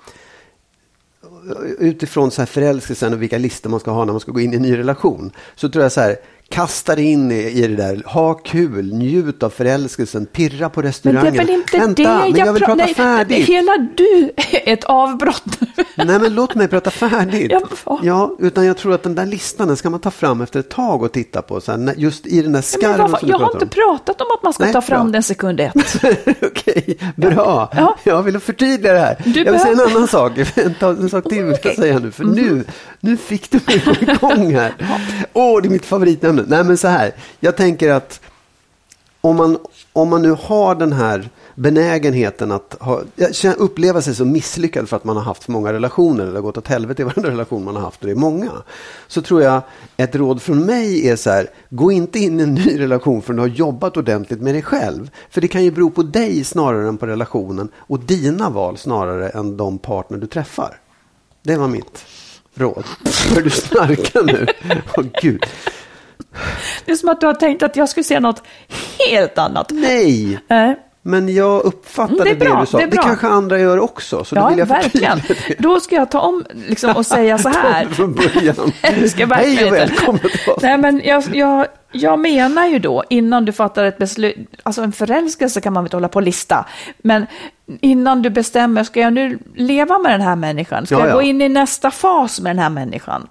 [1.78, 4.52] utifrån så här förälskelsen och vilka listor man ska ha när man ska gå in
[4.52, 5.32] i en ny relation.
[5.54, 6.16] Så tror jag så här,
[6.48, 11.24] Kasta dig in i, i det där, ha kul, njut av förälskelsen, pirra på restaurangen.
[11.24, 13.48] Men det är väl inte Vänta, det jag, jag vill prata nej, färdigt.
[13.48, 15.58] Hela du är ett avbrott.
[15.94, 17.52] nej, men låt mig prata färdigt.
[17.84, 20.60] Ja, ja, utan jag tror att den där listan den ska man ta fram efter
[20.60, 21.60] ett tag och titta på.
[21.60, 24.52] Så här, just i den där skarven ja, Jag har inte pratat om att man
[24.52, 25.12] ska nej, ta fram bra.
[25.12, 25.74] den sekund ett.
[26.42, 27.72] Okej, bra.
[27.76, 27.96] Ja.
[28.04, 29.16] Jag vill förtydliga det här.
[29.24, 30.32] Du jag vill säga en annan sak.
[30.56, 32.10] En, en sak till vill jag säga nu.
[32.10, 32.36] För mm.
[32.36, 32.64] nu,
[33.00, 34.74] nu fick du mig igång här.
[35.32, 36.44] Åh, oh, det är mitt favoritnämne nu.
[36.48, 37.14] Nej, men så här.
[37.40, 38.20] Jag tänker att
[39.20, 39.58] om man,
[39.92, 43.02] om man nu har den här benägenheten att ha,
[43.56, 46.68] uppleva sig som misslyckad för att man har haft för många relationer eller gått åt
[46.68, 48.50] helvete i varenda relation man har haft och det är många.
[49.06, 49.62] Så tror jag
[49.96, 53.36] ett råd från mig är så här, gå inte in i en ny relation förrän
[53.36, 55.10] du har jobbat ordentligt med dig själv.
[55.30, 59.28] För det kan ju bero på dig snarare än på relationen och dina val snarare
[59.28, 60.80] än de partner du träffar.
[61.42, 62.04] Det var mitt
[62.54, 62.84] råd.
[63.34, 64.46] Hör du snarka nu.
[64.96, 65.46] Åh oh, gud.
[66.84, 68.42] Det är som att du har tänkt att jag skulle säga något
[69.10, 69.70] helt annat.
[69.70, 70.38] Nej.
[70.48, 70.72] Äh.
[71.06, 72.78] Men jag uppfattade det, bra, det du sa.
[72.78, 74.24] Det, det, kanske andra gör också.
[74.24, 75.22] Så ja, då vill jag verkligen.
[75.28, 75.54] Det.
[75.58, 77.86] Då ska jag ta om liksom, och säga så här.
[77.86, 78.72] Från början.
[78.82, 80.20] Hej och välkommen.
[80.62, 84.92] Nej, men jag, jag, jag menar ju då, innan du fattar ett beslut, alltså en
[84.92, 86.64] förälskelse kan man väl hålla på och lista,
[86.98, 87.26] men
[87.80, 90.86] innan du bestämmer, ska jag nu leva med den här människan?
[90.86, 93.28] Ska ja, jag gå in i nästa fas med den här människan?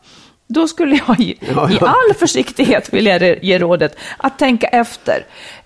[0.48, 1.72] Då skulle jag i, ja, ja.
[1.72, 5.26] i all försiktighet vilja ge rådet att tänka efter.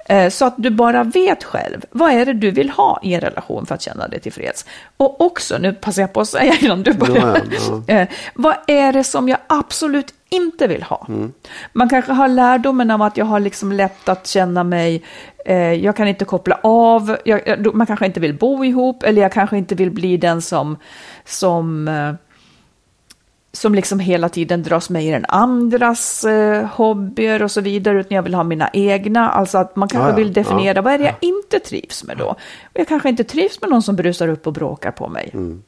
[0.10, 3.22] Eh, så att du bara vet själv, vad är det du vill ha i en
[3.22, 4.66] relation för att känna dig tillfreds?
[4.98, 7.42] Och också, nu passar jag på att säga innan du börjar,
[7.88, 11.06] ja, eh, vad är det som jag absolut inte vill ha?
[11.10, 11.34] Mm.
[11.74, 15.04] Man kanske har lärdomen av att jag har liksom lätt att känna mig,
[15.46, 19.32] eh, jag kan inte koppla av, jag, man kanske inte vill bo ihop, eller jag
[19.32, 20.78] kanske inte vill bli den som,
[21.26, 21.88] som
[23.52, 28.16] som liksom hela tiden dras med i den andras eh, hobbyer och så vidare, utan
[28.16, 29.30] jag vill ha mina egna.
[29.30, 30.16] Alltså att man kanske Ja, ja.
[30.16, 30.82] vill definiera, Ja.
[30.82, 32.26] vad är det jag inte trivs med då?
[32.26, 32.38] Och
[32.74, 35.30] jag kanske inte trivs med någon som brusar upp och bråkar på mig.
[35.34, 35.64] Mm.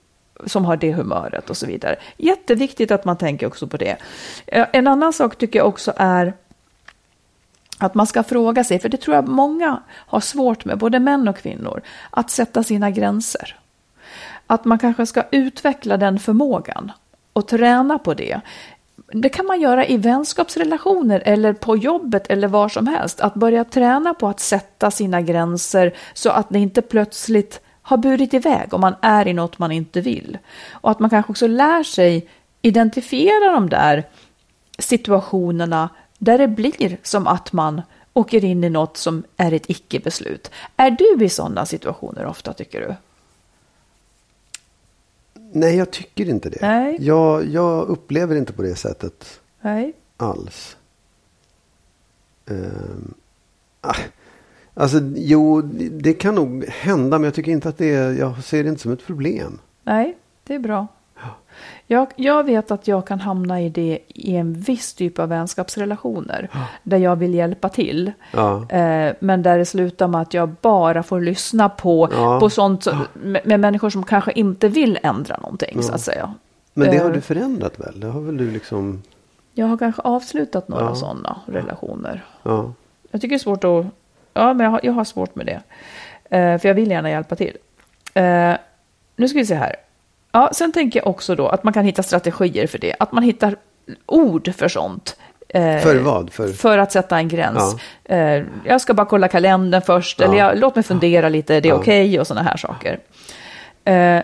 [0.46, 1.96] Som har det humöret och så vidare.
[2.17, 3.98] Jätteviktigt att man tänker också på det.
[4.48, 6.34] Eh, En annan sak tycker jag också är
[7.78, 11.28] att man ska fråga sig, för det tror jag många har svårt med, både män
[11.28, 13.60] och kvinnor, att sätta sina gränser.
[14.48, 16.91] Att man kanske ska utveckla den förmågan
[17.34, 18.41] och träna på det.
[19.13, 23.22] Det kan man göra i vänskapsrelationer eller på jobbet eller var som helst.
[23.22, 28.34] Att börja träna på att sätta sina gränser så att det inte plötsligt har burit
[28.34, 30.38] iväg om man är i något man inte vill.
[30.72, 32.28] Och att man kanske också lär sig
[32.62, 34.04] identifiera de där
[34.80, 37.82] situationerna där det blir som att man
[38.13, 40.52] åker in i något som är ett icke-beslut.
[40.78, 42.96] Är du i sådana situationer ofta tycker du?
[45.53, 46.61] Nej, jag tycker inte det.
[46.61, 46.97] Nej.
[46.99, 49.93] Jag, jag upplever inte på det sättet Nej.
[50.17, 50.77] alls.
[53.81, 53.95] Ah,
[54.73, 55.61] alltså, jo,
[55.91, 58.81] det kan nog hända, men jag tycker inte att det är, jag ser det inte
[58.81, 59.59] som ett problem.
[59.83, 60.87] Nej, det är bra.
[61.88, 66.49] Jag, jag vet att jag kan hamna i det i en viss typ av vänskapsrelationer.
[66.84, 68.12] Där jag vill hjälpa till.
[68.34, 68.69] Ja.
[68.69, 72.39] Eh, men där det slutar med att jag bara får lyssna på, Ja.
[72.39, 76.34] på sånt med, med människor som kanske inte vill ändra någonting så att säga.
[76.73, 77.99] Men det har Eh, du förändrat väl?
[77.99, 79.03] Det har väl du liksom...
[79.53, 80.95] Jag har kanske avslutat några Ja.
[80.95, 82.25] sådana relationer.
[82.43, 82.73] Ja.
[83.12, 83.86] Jag tycker det är svårt att...
[84.34, 85.62] Ja, men jag har, jag har svårt med det.
[86.38, 87.57] Eh, för jag vill gärna hjälpa till.
[88.13, 88.53] Eh,
[89.15, 89.75] nu ska vi se här.
[90.32, 92.96] Ja, sen tänker jag också då att man kan hitta strategier för det.
[93.00, 93.56] Att man hittar
[94.06, 95.17] ord för sånt.
[95.50, 96.34] Eh, För vad?
[96.34, 96.48] För...
[96.48, 97.76] för att sätta en gräns.
[98.04, 100.20] Eh, jag ska bara kolla kalendern först.
[100.20, 100.26] Ja.
[100.26, 101.76] Eller jag, låt mig fundera lite, det är Ja.
[101.80, 103.00] okej och sådana här saker.
[103.86, 104.22] Eh,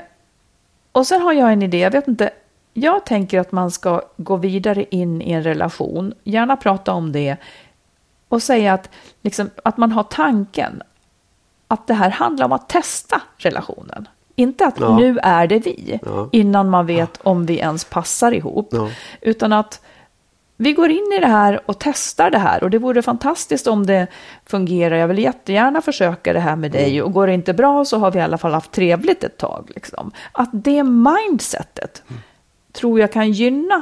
[0.91, 2.29] och sen har jag en idé, jag vet inte.
[2.73, 6.13] Jag tänker att man ska gå vidare in i en relation.
[6.23, 7.35] Gärna prata om det.
[8.29, 8.89] Och säga att,
[9.21, 10.81] liksom, att man har tanken
[11.67, 14.07] att det här handlar om att testa relationen.
[14.39, 14.97] Inte att Ja.
[14.97, 16.29] nu är det vi, Ja.
[16.31, 18.73] innan man vet om vi ens passar ihop.
[19.21, 19.81] Utan att
[20.59, 23.85] vi går in i det här och testar det här och det vore fantastiskt om
[23.85, 24.07] det
[24.45, 24.95] fungerar.
[24.95, 26.83] Jag vill jättegärna försöka det här med Mm.
[26.89, 29.37] dig och går det inte bra så har vi i alla fall haft trevligt ett
[29.37, 29.71] tag.
[29.75, 30.11] Liksom.
[30.31, 32.21] Att det mindsetet Mm.
[32.73, 33.81] tror jag kan gynna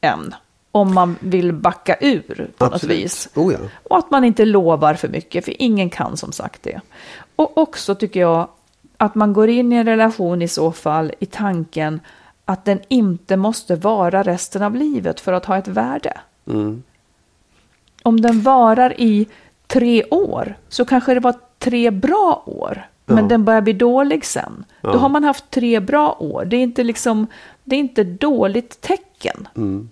[0.00, 0.34] en
[0.72, 2.96] om man vill backa ur på något Absolut.
[2.98, 3.28] vis.
[3.34, 3.58] Oh ja.
[3.88, 6.80] Och att man inte lovar för mycket, för ingen kan som sagt det.
[7.36, 8.48] Och också tycker jag
[9.00, 12.00] att man går in i en relation i så fall i tanken
[12.44, 16.20] att den inte måste vara resten av livet för att ha ett värde.
[16.46, 16.82] Mm.
[18.02, 19.26] Om den varar i
[19.66, 22.88] tre år så kanske det var tre bra år.
[23.06, 23.28] Men Ja.
[23.28, 24.64] den börjar bli dålig sen.
[24.80, 24.92] Ja.
[24.92, 26.44] Då har man haft tre bra år.
[26.44, 27.26] Det är inte liksom,
[27.64, 29.48] det är inte dåligt tecken.
[29.56, 29.90] Mm.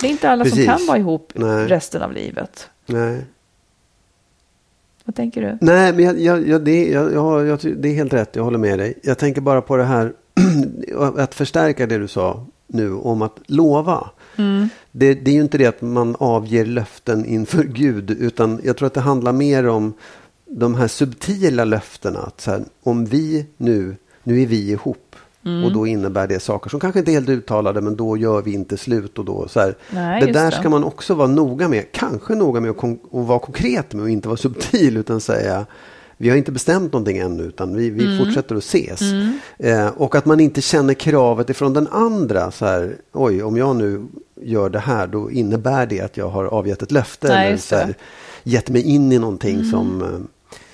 [0.00, 0.64] Det är inte alla Precis.
[0.66, 1.66] som kan vara ihop Nej.
[1.66, 2.70] resten av livet.
[2.86, 3.24] Nej.
[5.10, 5.58] Vad tänker du?
[5.60, 8.36] Nej, men jag, jag, jag, det, jag, det är helt rätt.
[8.36, 8.98] Jag håller med dig.
[9.02, 10.12] Jag tänker bara på det här
[11.16, 14.10] att förstärka det du sa nu om att lova.
[14.92, 18.86] Det, det är ju inte det att man avger löften inför Gud, utan jag tror
[18.86, 19.92] att det handlar mer om
[20.46, 22.18] de här subtila löftena.
[22.18, 25.16] Att så här, om vi nu, nu är vi ihop.
[25.64, 28.52] Och då innebär det saker som kanske inte är helt uttalade, men då gör vi
[28.52, 29.18] inte slut.
[29.18, 30.56] Och då, så Nej, det där det.
[30.56, 31.92] ska man också vara noga med.
[31.92, 35.66] Kanske noga med att, att vara konkret med och inte vara subtil, utan säga
[36.16, 39.00] vi har inte bestämt någonting ännu, utan vi, vi fortsätter att ses.
[39.58, 42.50] Eh, och att man inte känner kravet ifrån den andra.
[42.50, 44.02] Så här, oj, om jag nu
[44.42, 47.28] gör det här, då innebär det att jag har avgett ett löfte.
[47.28, 47.94] Nej, eller så här, det.
[48.50, 50.02] gett mig in i någonting som...
[50.02, 50.08] eh,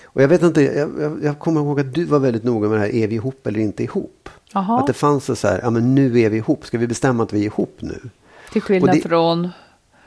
[0.05, 2.79] Och jag vet inte, jag, jag, jag kommer ihåg att du var väldigt noga med
[2.79, 4.29] det här, är vi ihop eller inte ihop?
[4.52, 4.80] Jaha.
[4.80, 7.32] Att det fanns så här, ja men nu är vi ihop, ska vi bestämma att
[7.32, 8.00] vi är ihop nu?
[8.52, 9.48] Till skillnad det- från...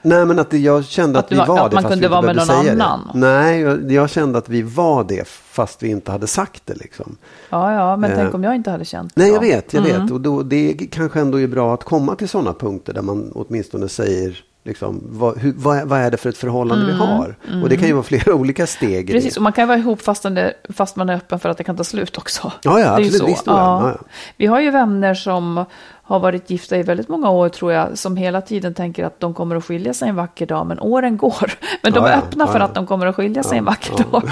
[0.02, 1.94] Nej men att det, jag kände att, Att vi var- var att det man fast
[1.94, 3.10] kunde vi vara inte med behövde någon annan.
[3.14, 3.20] Det.
[3.20, 7.16] Nej, jag, jag kände att vi var det fast vi inte hade sagt det liksom.
[7.50, 9.36] Ja, ja, men Eh, tänk om jag inte hade känt Nej, så.
[9.36, 10.02] jag vet, jag Mm.
[10.02, 10.12] vet.
[10.12, 13.90] Och då, det kanske ändå är bra att komma till sådana punkter där man åtminstone
[13.90, 17.36] säger liksom, vad, hur, vad, är- vad är det för ett förhållande vi har?
[17.64, 19.22] Och det kan ju vara flera olika steg Mm.
[19.22, 21.64] Precis, och man kan vara ihop fast, det, fast man är öppen för att det
[21.64, 22.52] kan ta slut också.
[22.64, 23.18] Ja, ja, Det är ju absolut.
[23.20, 23.26] så.
[23.26, 23.92] Visst, ja.
[24.00, 24.06] Ja.
[24.38, 25.66] Vi har ju vänner som
[26.04, 29.34] har varit gifta i väldigt många år tror jag, som hela tiden tänker att de
[29.34, 31.52] kommer att skilja sig en vacker dag, men åren går.
[31.84, 34.24] Men de är öppna för att de kommer att skilja sig en vacker dag.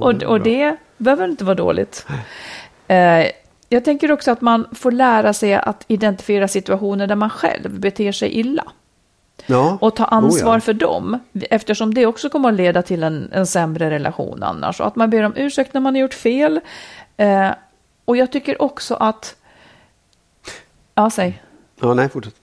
[0.02, 2.06] och, och det behöver inte vara dåligt.
[2.88, 3.26] Eh,
[3.68, 8.12] jag tänker också att man får lära sig att identifiera situationer där man själv beter
[8.12, 8.64] sig illa
[9.46, 9.78] Ja.
[9.80, 10.60] och ta ansvar Oh, ja.
[10.60, 11.18] för dem.
[11.50, 14.80] Eftersom det också kommer att leda till en, en sämre relation annars.
[14.80, 16.60] Och att man ber om ursäkt när man har gjort fel.
[17.16, 17.50] Eh,
[18.04, 19.36] och jag tycker också att...
[20.94, 21.42] Ja, säg.
[21.80, 22.34] Ja, nej, fortsätt.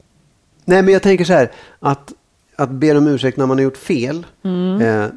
[0.66, 1.52] Nej, men jag tänker så här.
[1.80, 2.14] Att,
[2.56, 4.26] att be om ursäkt när man har gjort fel.
[4.44, 4.82] Mm.
[4.82, 5.08] Eh,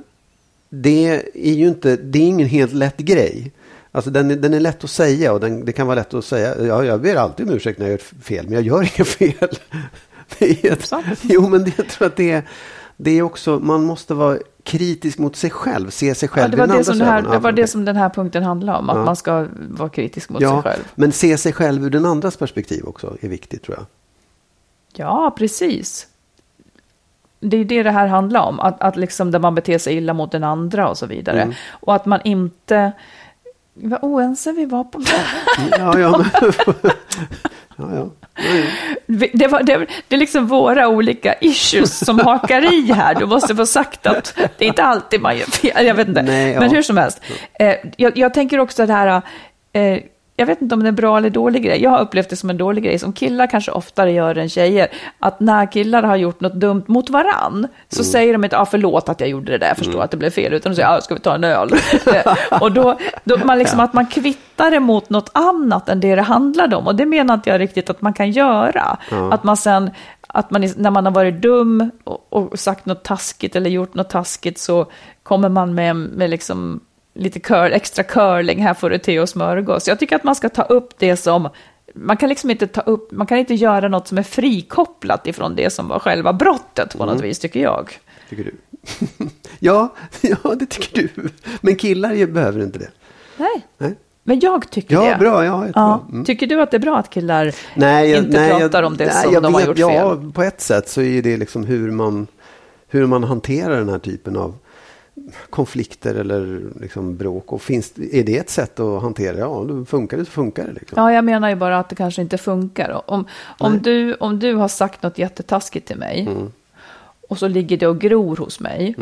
[0.68, 3.52] det är ju inte, det är ingen helt lätt grej.
[3.92, 6.24] Alltså den, är- den är lätt att säga och den, det kan vara lätt att
[6.24, 6.54] säga.
[6.66, 9.48] Ja, jag ber alltid om ursäkt när jag gör fel, men jag gör inga fel.
[10.80, 11.06] Sant.
[11.22, 12.42] jo, men jag tror att det är,
[12.96, 16.72] det är också, man måste vara kritisk mot sig själv, se sig själv Ja, det
[16.72, 18.96] var, det, som det, här, det var det som den här punkten handlar om, att
[18.96, 19.04] Ja.
[19.04, 20.84] man ska vara kritisk mot Ja, sig själv.
[20.94, 23.86] men se sig själv ur den andras perspektiv också är viktigt tror jag.
[25.06, 26.06] Ja, precis.
[27.40, 30.14] Det är det det här handlar om, att, att liksom där man beter sig illa
[30.14, 31.42] mot den andra och så vidare.
[31.42, 31.54] Mm.
[31.70, 32.92] Och att man inte...
[33.74, 35.02] Vad oense vi var på.
[35.78, 36.52] Ja, ja, men,
[37.76, 38.10] ja, ja.
[39.06, 43.14] Det, var, det, det är liksom våra olika issues som hakar i här.
[43.14, 45.86] Du måste få sagt att det är inte alltid man gör fel.
[45.86, 46.22] Jag vet inte.
[46.22, 46.60] Nej, ja.
[46.60, 47.22] Men hur som helst.
[47.58, 49.22] Eh, jag, jag tänker också det här.
[50.36, 51.82] Jag vet inte om det är en bra eller dålig grej.
[51.82, 54.88] Jag har upplevt det som en dålig grej, som killar kanske oftare gör än tjejer.
[55.18, 59.08] Att när killar har gjort något dumt mot varann, så säger de inte ah, förlåt
[59.08, 61.00] att jag gjorde det där, jag förstår att det blev fel, utan de säger ah,
[61.00, 61.70] ska vi ta en öl?
[62.06, 66.14] Eh, och då, då man liksom, att man kvittar det mot något annat än det
[66.14, 66.86] det handlade om.
[66.86, 68.98] Och det menar inte jag riktigt att man kan göra.
[69.30, 69.90] Att man sen,
[70.26, 74.10] att man, när man har varit dum och, och sagt något taskigt eller gjort något
[74.10, 74.86] taskigt så
[75.22, 76.80] kommer man med, med liksom
[77.16, 79.88] lite curl, extra curling, här får du te och smörgås.
[79.88, 81.48] Jag tycker att man ska ta upp det som,
[81.94, 85.56] man kan liksom inte ta upp, man kan inte göra något som är frikopplat ifrån
[85.56, 87.98] det som var själva brottet på något vis, tycker jag.
[88.30, 88.54] Tycker du?
[89.58, 91.28] ja, ja, det tycker du.
[91.60, 92.88] Men killar behöver inte det.
[93.36, 93.94] Nej, Nej.
[94.22, 95.16] men jag tycker Ja, det.
[95.18, 95.44] bra.
[95.44, 95.66] Ja.
[95.74, 96.04] Ja.
[96.12, 96.24] Mm.
[96.24, 98.96] Tycker du att det är bra att killar Nej, jag- inte nej, jag- pratar om
[98.96, 99.88] det nej, som jag de har gjort ja,
[100.20, 100.32] fel?
[100.32, 102.26] på ett sätt så är det liksom hur man,
[102.88, 104.54] hur man hanterar den här typen av
[105.50, 107.52] konflikter eller liksom bråk.
[107.52, 109.38] Och finns, är det ett sätt att hantera?
[109.38, 110.72] Ja, då funkar det så funkar det.
[110.72, 111.02] Liksom.
[111.02, 113.10] Ja, jag menar ju bara att det kanske inte funkar.
[113.10, 113.26] Om,
[113.58, 116.52] om, du, om du har sagt något jättetaskigt till mig Mm.
[117.28, 118.94] och så ligger det och gror hos mig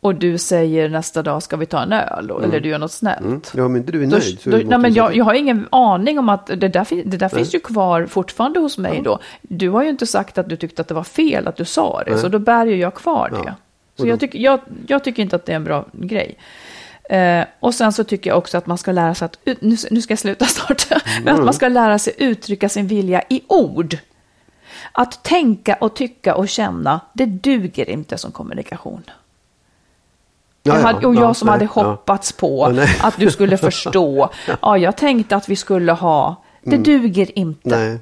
[0.00, 2.92] och du säger nästa dag ska vi ta en öl då, eller du gör något
[2.92, 3.54] snällt.
[3.54, 3.72] Mm.
[3.72, 6.18] Ja, inte du är Då, nöjd då, det nej, men jag, jag har ingen aning
[6.18, 9.18] om att det där, det där finns ju kvar fortfarande hos mig då.
[9.42, 12.02] Du har ju inte sagt att du tyckte att det var fel att du sa
[12.06, 13.54] det, så då bär ju jag kvar det.
[13.98, 16.38] Så jag, tycker, jag, jag tycker inte att det är en bra grej.
[17.10, 20.02] Eh, och sen så tycker jag också att man ska lära sig att, nu, nu
[20.02, 20.86] ska jag sluta snart,
[21.24, 23.96] men att man ska lära sig uttrycka sin vilja i ord.
[24.92, 29.02] Att tänka och tycka och känna, det duger inte som kommunikation.
[29.06, 32.64] Ja, Jag ja, hade, och ja, jag som hade hoppats på
[33.00, 34.30] att du skulle förstå.
[34.62, 36.36] Ja, jag tänkte att vi skulle ha.
[36.62, 37.76] Det duger inte.
[37.76, 37.88] Mm.
[37.88, 37.98] Nej.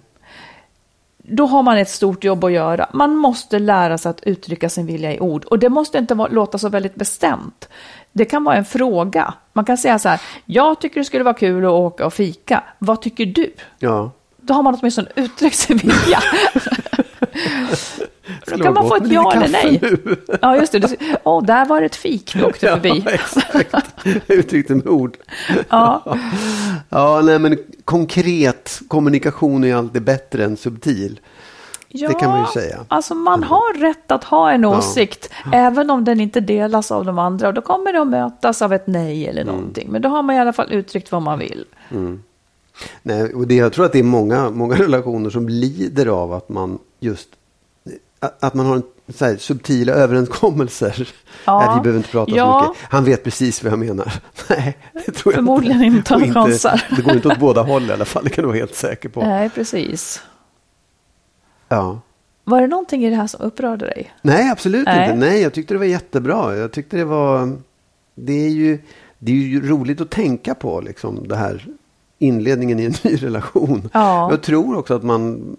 [1.29, 2.89] Då har man ett stort jobb att göra.
[2.93, 5.45] Man måste lära sig att uttrycka sin vilja i ord.
[5.45, 7.69] Och det måste inte låta så väldigt bestämt.
[8.13, 9.35] Det kan vara en fråga.
[9.53, 12.65] Man kan säga så här, jag tycker det skulle vara kul att åka och fika.
[12.79, 13.55] Vad tycker du?
[13.79, 14.11] Ja.
[14.37, 16.23] Då har man åtminstone uttryckt sin vilja.
[18.47, 19.79] Då kan man få ett ja eller nej.
[19.83, 20.17] nu.
[20.43, 20.97] Ja, just det.
[21.25, 23.03] Åh, där var det ett fik du åkte förbi.
[23.07, 23.11] Ja,
[23.61, 23.75] exakt.
[24.27, 25.17] Uttryckte med ord.
[25.69, 26.17] Ja.
[26.89, 31.21] Ja, nej, men konkret kommunikation är alltid bättre än subtil.
[31.89, 32.79] Ja, Det kan man ju säga.
[32.89, 37.19] Alltså man har rätt att ha en åsikt, även om den inte delas av de
[37.19, 37.49] andra.
[37.49, 39.55] Och då kommer det att mötas av ett nej eller Mm.
[39.55, 39.89] någonting.
[39.91, 41.65] Men då har man i alla fall uttryckt vad man vill.
[43.03, 46.49] Nej, och det, jag tror att det är många, många relationer som lider av att
[46.49, 47.29] man just
[48.41, 48.83] att man har en,
[49.21, 51.09] här, subtila överenskommelser.
[51.45, 51.59] Ja.
[51.61, 52.63] Nej, vi behöver inte prata Ja.
[52.65, 52.85] så mycket.
[52.91, 54.13] Han vet precis vad jag menar.
[54.51, 55.97] Nej, det tror jag Förmodligen inte.
[55.97, 56.83] inte han chansar.
[56.97, 58.25] Det går inte åt båda håll i alla fall.
[58.25, 59.21] Det kan du vara helt säker på.
[59.21, 60.23] Nej, precis.
[61.69, 62.01] Ja.
[62.45, 64.13] Var det någonting i det här som upprörde dig?
[64.23, 65.05] Nej, absolut Nej.
[65.05, 65.27] inte.
[65.27, 66.57] Nej, jag tyckte det var jättebra.
[66.57, 67.57] Jag tyckte det var...
[68.15, 68.79] Det är ju,
[69.19, 71.67] det är ju roligt att tänka på, liksom, det här
[72.19, 73.91] inledningen i en ny relation.
[73.93, 74.31] Ja.
[74.31, 75.57] Jag tror också att man,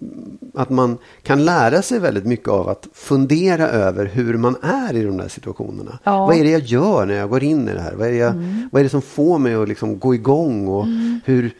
[0.54, 5.04] att man kan lära sig väldigt mycket av att fundera över hur man är i
[5.04, 5.98] de där situationerna.
[6.04, 6.26] Ja.
[6.26, 7.94] Vad är det jag gör när jag går in i det här?
[7.94, 8.34] Vad är det, jag,
[8.72, 10.68] vad är det som får mig att liksom gå igång?
[10.68, 10.86] Och
[11.24, 11.50] hur,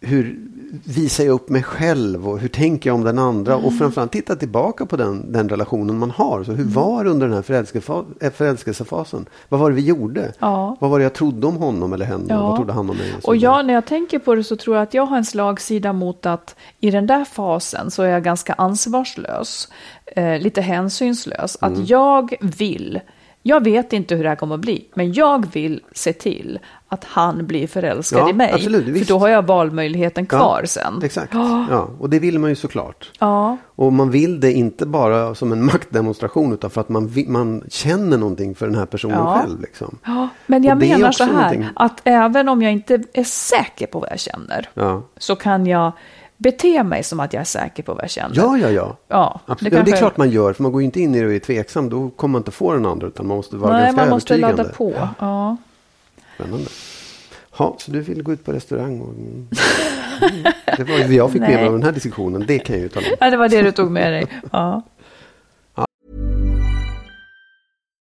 [0.00, 0.38] hur
[0.84, 3.56] visar jag upp mig själv och hur tänker jag om den andra?
[3.56, 6.44] Och framförallt titta tillbaka på den, den relationen man har.
[6.44, 9.26] Så hur var det under den här förälskefa- eh, förälskelsefasen?
[9.48, 10.32] Vad var det vi gjorde?
[10.38, 10.76] Ja.
[10.80, 12.24] Vad var det jag trodde om honom eller henne?
[12.28, 12.42] Ja.
[12.48, 13.12] Vad trodde han om mig?
[13.24, 15.92] Och jag, när jag tänker på det så tror jag att jag har en slagsida
[15.92, 19.68] mot att i den där fasen så är jag ganska ansvarslös,
[20.06, 21.56] eh, lite hänsynslös.
[21.60, 21.84] Att Mm.
[21.86, 23.00] jag vill,
[23.42, 26.58] jag vet inte hur det här kommer att bli, men jag vill se till
[26.90, 28.52] att han blir förälskad Ja, i mig.
[28.52, 29.08] absolut, för visst.
[29.08, 31.00] då har jag valmöjligheten kvar sen.
[31.04, 31.34] Exakt.
[31.34, 33.10] Ja, och det vill man ju såklart.
[33.18, 37.62] Ja, Och man vill det inte bara som en maktdemonstration utan för att man, man
[37.68, 39.38] känner någonting för den här personen Ja.
[39.40, 39.60] själv.
[39.60, 39.98] Liksom.
[40.04, 40.28] ja.
[40.46, 44.10] men jag menar så här, någonting- att även om jag inte är säker på vad
[44.10, 45.02] jag känner, Ja.
[45.18, 45.92] så kan jag
[46.36, 48.36] bete mig som att jag är säker på vad jag känner.
[48.36, 48.96] Ja, ja, ja.
[49.08, 49.70] Ja, Absolut.
[49.72, 51.20] det Ja, det är kanske- klart man gör, för man går ju inte in i
[51.20, 51.88] det och är tveksam.
[51.90, 54.34] Då kommer man inte få den andra, utan man måste vara Nej, ganska man måste
[54.34, 54.62] övertygande.
[54.62, 54.92] ladda på.
[55.18, 55.56] Ja.
[56.38, 56.68] Spännande.
[57.58, 59.00] Ja, så du vill gå ut på restaurang?
[59.00, 59.14] Och...
[59.14, 59.48] Mm.
[60.76, 62.44] Det var det jag fick med mig av den här diskussionen.
[62.46, 63.16] Det kan jag ju tala om.
[63.20, 64.26] ja, det var det du tog med dig.
[64.52, 64.82] Ja.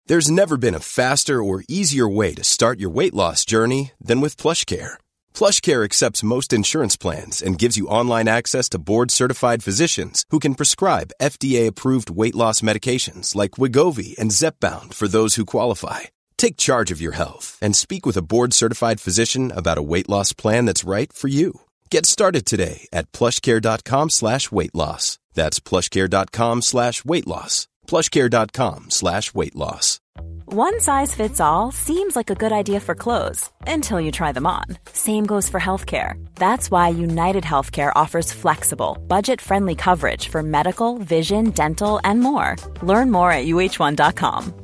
[0.08, 4.20] There's never been a faster or easier way to start your weight loss journey than
[4.20, 4.98] with PlushCare.
[5.34, 10.54] PlushCare accepts most insurance plans and gives you online access to board-certified physicians who can
[10.54, 16.00] prescribe FDA-approved weight loss medications like Wigovi and Zepbound for those who qualify.
[16.36, 20.32] Take charge of your health and speak with a board-certified physician about a weight loss
[20.32, 21.62] plan that's right for you.
[21.90, 25.18] Get started today at plushcare.com slash weight loss.
[25.34, 27.66] That's plushcare.com slash weight loss.
[27.86, 30.00] plushcare.com slash weight loss.
[30.46, 34.46] One size fits all seems like a good idea for clothes until you try them
[34.46, 34.64] on.
[34.92, 36.14] Same goes for healthcare.
[36.36, 42.56] That's why United Healthcare offers flexible, budget friendly coverage for medical, vision, dental, and more.
[42.82, 44.63] Learn more at uh1.com.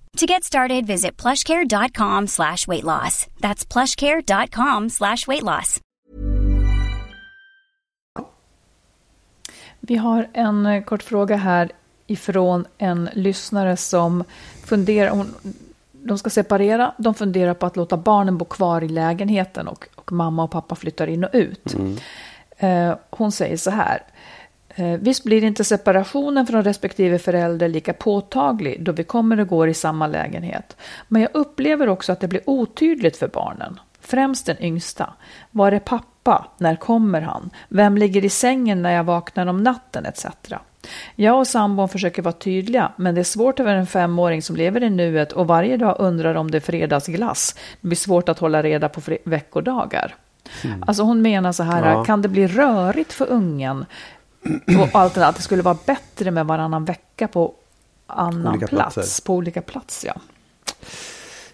[0.17, 3.27] To get started, visit plushcare.com slash weight loss.
[3.39, 5.79] That's plushcare.com slash weight loss.
[9.79, 11.71] Vi har en eh, kort fråga här
[12.07, 14.23] ifrån en lyssnare som
[14.65, 15.33] funderar, hon,
[15.91, 20.11] de ska separera, de funderar på att låta barnen bo kvar i lägenheten och, och
[20.11, 21.75] mamma och pappa flyttar in och ut.
[22.57, 24.03] Eh, hon säger så här,
[24.99, 29.73] visst blir inte separationen från respektive förälder lika påtaglig då vi kommer och går i
[29.73, 30.77] samma lägenhet.
[31.07, 33.79] Men jag upplever också att det blir otydligt för barnen.
[34.01, 35.13] Främst den yngsta.
[35.51, 36.45] Var är pappa?
[36.57, 37.49] När kommer han?
[37.69, 40.05] Vem ligger i sängen när jag vaknar om natten?
[40.05, 40.25] Etc.
[41.15, 44.83] Jag och sambon försöker vara tydliga, men det är svårt över en femåring som lever
[44.83, 47.55] i nuet och varje dag undrar om det är fredagsglass.
[47.81, 50.15] Det blir svårt att hålla reda på veckodagar.
[50.87, 52.03] Alltså hon menar så här, Ja.
[52.03, 53.85] kan det bli rörigt för ungen?
[54.81, 57.53] Och allt det där, att det skulle vara bättre med varannan vecka på
[58.07, 58.95] annan Olika plats.
[58.95, 59.25] platser.
[59.25, 60.13] På olika plats, ja.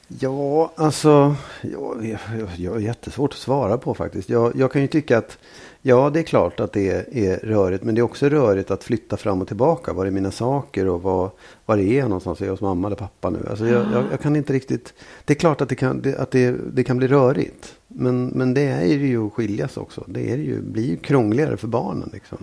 [0.08, 4.30] Ja, alltså, ja, jag, jag är jättesvårt att svara på faktiskt.
[4.30, 5.38] Jag, jag kan ju tycka att,
[5.82, 8.84] ja det är klart att det är, är rörigt, men det är också rörigt att
[8.84, 9.94] flytta fram och tillbaka.
[9.94, 11.32] Var är mina saker och var,
[11.66, 12.42] var är jag någonstans?
[12.42, 13.48] Är jag hos mamma eller pappa nu?
[13.50, 14.94] Alltså jag, jag, jag kan inte riktigt,
[15.26, 17.76] det är klart att det kan, det, att det, det kan bli rörigt.
[17.88, 20.04] Men, men det är ju att skiljas också.
[20.08, 22.38] Det är ju, blir ju krångligare för barnen liksom.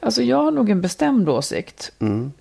[0.00, 1.92] Alltså jag har nog en bestämd åsikt.
[1.98, 2.32] Mm.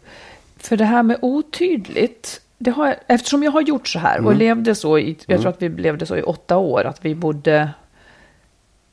[0.58, 4.36] För det här med otydligt, det har, jag- eftersom jag har gjort så här och
[4.36, 7.70] levde så i, jag tror att vi levde så i åtta år, att vi bodde,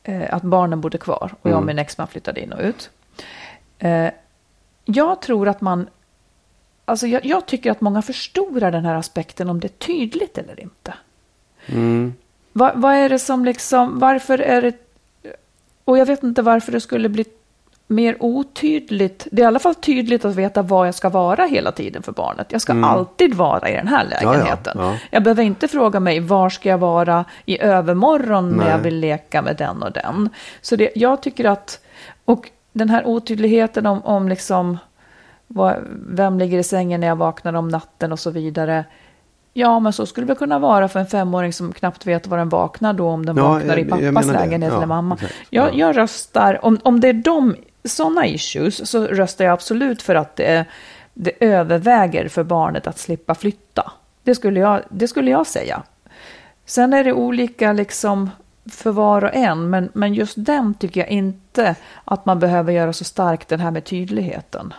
[0.02, 2.90] eh, att barnen bodde kvar och jag och min exman flyttade in och ut.
[3.78, 4.08] Eh,
[4.84, 5.88] jag tror att man,
[6.84, 10.60] alltså jag, jag tycker att många förstorar den här aspekten om det är tydligt eller
[10.60, 10.94] inte.
[11.66, 12.14] Mm.
[12.52, 14.72] Vad, vad är det som liksom, varför är det,
[15.84, 17.24] och jag vet inte varför det skulle bli
[17.86, 19.26] mer otydligt.
[19.32, 22.12] Det är i alla fall tydligt att veta var jag ska vara hela tiden för
[22.12, 22.46] barnet.
[22.50, 24.18] Jag ska alltid vara i den här Mm.
[24.22, 24.76] ja, lägenheten.
[24.80, 24.94] ja.
[25.10, 28.68] Jag behöver inte fråga mig var ska jag vara i övermorgon när Nej.
[28.70, 30.30] jag vill leka med den och den.
[30.60, 31.80] Så det, jag tycker att,
[32.24, 34.78] och den här otydligheten om, om liksom,
[35.46, 35.74] vad,
[36.08, 38.84] vem ligger i sängen när jag vaknar om natten och så vidare.
[39.52, 42.48] Ja, men så skulle det kunna vara för en femåring som knappt vet var den
[42.48, 45.14] vaknar då, om den Ja, vaknar i jag- jag pappas lägenhet Ja, eller mamma.
[45.14, 45.34] exakt.
[45.50, 45.72] Jag, Ja.
[45.74, 47.54] jag röstar, om, om det är de
[47.88, 50.64] sådana issues, så röstar jag absolut för att det,
[51.14, 53.92] det överväger för barnet att slippa flytta.
[54.22, 55.82] Det skulle jag, det skulle jag säga.
[56.64, 58.30] Sen är det olika liksom
[58.70, 62.92] för var och en, men, men just den tycker jag inte att man behöver göra
[62.92, 64.74] så starkt, den här med tydligheten.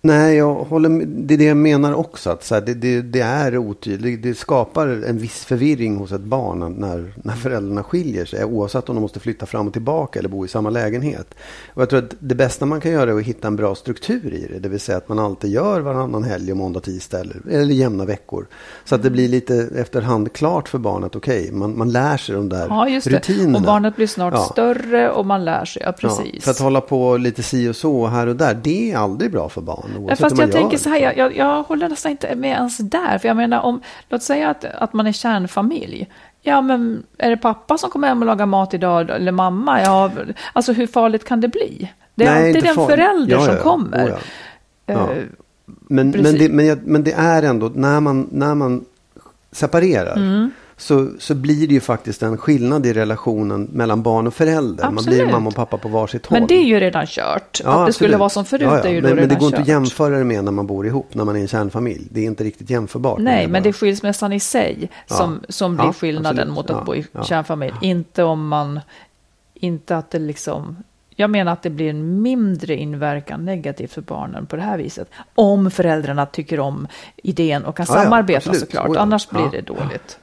[0.00, 1.08] Nej, jag håller med.
[1.08, 2.30] Det är det jag menar också.
[2.30, 4.22] Att så här, det, det, det är otydligt.
[4.22, 8.44] Det skapar en viss förvirring hos ett barn när, när föräldrarna skiljer sig.
[8.44, 11.34] Oavsett om de måste flytta fram och tillbaka eller bo i samma lägenhet.
[11.74, 14.34] Och jag tror att det bästa man kan göra är att hitta en bra struktur
[14.34, 14.58] i det.
[14.58, 18.04] Det vill säga att man alltid gör varannan helg och måndag, tisdag eller, eller jämna
[18.04, 18.46] veckor.
[18.84, 21.16] Så att det blir lite efterhand klart för barnet.
[21.16, 23.16] Okej, man, man lär sig de där Ja, just det.
[23.16, 23.58] rutinerna.
[23.58, 24.48] Och barnet blir snart Ja.
[24.52, 25.82] större och man lär sig.
[25.86, 26.30] Ja, precis.
[26.34, 28.60] Ja, för att hålla på lite si och så här och där.
[28.64, 29.87] Det är aldrig bra för barn.
[29.98, 33.18] Oavsett fast jag tänker så här, jag, jag, jag håller nästan inte med ens där.
[33.18, 36.08] För jag menar, om, låt säga att, att man är kärnfamilj.
[36.42, 39.82] Ja, men är det pappa som kommer hem och lagar mat idag eller mamma?
[39.82, 40.10] Ja,
[40.52, 41.92] alltså hur farligt kan det bli?
[42.14, 42.90] Det är Nej, alltid inte en farligt.
[42.90, 43.62] förälder Ja, som ja, ja.
[43.62, 44.06] kommer.
[44.06, 44.18] Oh,
[44.86, 44.94] ja.
[44.94, 45.22] Eh,
[45.88, 48.84] Men, men, det, men, jag, men det är ändå, när man, när man
[49.52, 50.16] separerar.
[50.16, 50.50] Mm.
[50.80, 54.84] Så, så blir det ju faktiskt en skillnad i relationen mellan barn och förälder.
[54.84, 55.30] Man blir Absolut.
[55.32, 56.38] mamma och pappa på varsitt håll.
[56.40, 57.60] Men det är ju redan kört.
[57.64, 58.18] Ja, att det skulle absolut.
[58.18, 58.84] vara som förut Ja, ja.
[58.84, 59.62] är ju men, då men redan det går inte kört.
[59.62, 62.06] att jämföra det med när man bor ihop, när man är en kärnfamilj.
[62.10, 63.18] Det är inte riktigt jämförbart.
[63.18, 65.14] Nej, men det är skilsmässan i sig Ja.
[65.16, 66.54] som, som blir Ja, skillnaden absolut.
[66.54, 67.24] mot att Ja, bo i ja.
[67.24, 67.74] kärnfamilj.
[67.80, 68.80] Inte om man,
[69.54, 70.76] inte att det liksom,
[71.16, 75.10] jag menar att det blir en mindre inverkan negativt för barnen på det här viset.
[75.34, 78.60] Om föräldrarna tycker om idén och kan Ja, ja, samarbeta absolut.
[78.60, 79.00] såklart, Oh ja.
[79.00, 79.48] annars blir Ja.
[79.52, 80.18] det dåligt.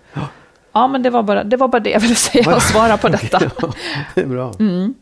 [0.75, 3.07] Ja, men det var bara det, var bara det jag ville säga och svara på
[3.17, 3.39] detta.
[3.61, 3.73] Ja,
[4.15, 4.53] det är bra.
[4.59, 4.93] Mm.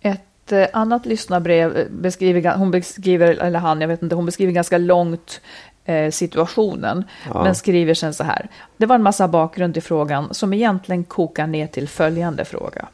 [0.00, 4.52] Ett eh, annat lyssnarbrev eh, beskriver, hon beskriver, eller han, jag vet inte, hon beskriver
[4.52, 5.40] ganska långt
[5.84, 7.42] eh, situationen, Ja.
[7.44, 8.48] men skriver sen så här.
[8.76, 12.86] Det var en massa bakgrund till frågan som egentligen kokar ner till följande fråga.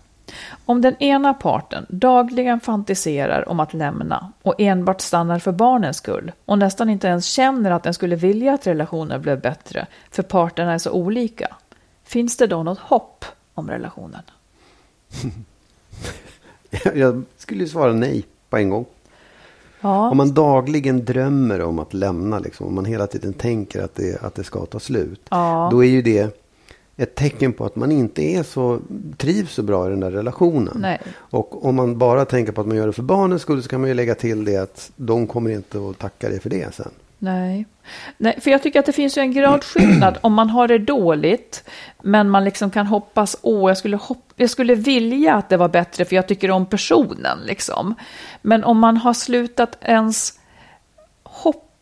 [0.66, 6.32] Om den ena parten dagligen fantiserar om att lämna och enbart stannar för barnens skull
[6.44, 10.72] och nästan inte ens känner att den skulle vilja att relationen blev bättre för parterna
[10.72, 11.48] är så olika,
[12.14, 14.22] finns det då något hopp om relationen?
[16.94, 18.84] Jag skulle ju svara nej på en gång.
[19.80, 20.10] Ja.
[20.10, 24.22] Om man dagligen drömmer om att lämna, liksom, om man hela tiden tänker att det,
[24.22, 25.20] att det ska ta slut.
[25.30, 25.68] Ja.
[25.72, 26.43] Då är ju det
[26.96, 28.80] ett tecken på att man inte är så,
[29.16, 30.76] trivs så bra i den där relationen.
[30.80, 31.00] Nej.
[31.16, 33.80] Och om man bara tänker på att man gör det för barnens skull så kan
[33.80, 36.90] man ju lägga till det att de kommer inte att tacka dig för det sen.
[37.18, 37.66] Nej.
[38.18, 41.64] Nej, för jag tycker att det finns ju en gradskillnad om man har det dåligt,
[42.02, 45.68] men man liksom kan hoppas, åh, jag skulle, hopp- jag skulle vilja att det var
[45.68, 47.94] bättre för jag tycker om personen, liksom.
[48.42, 50.38] Men om man har slutat ens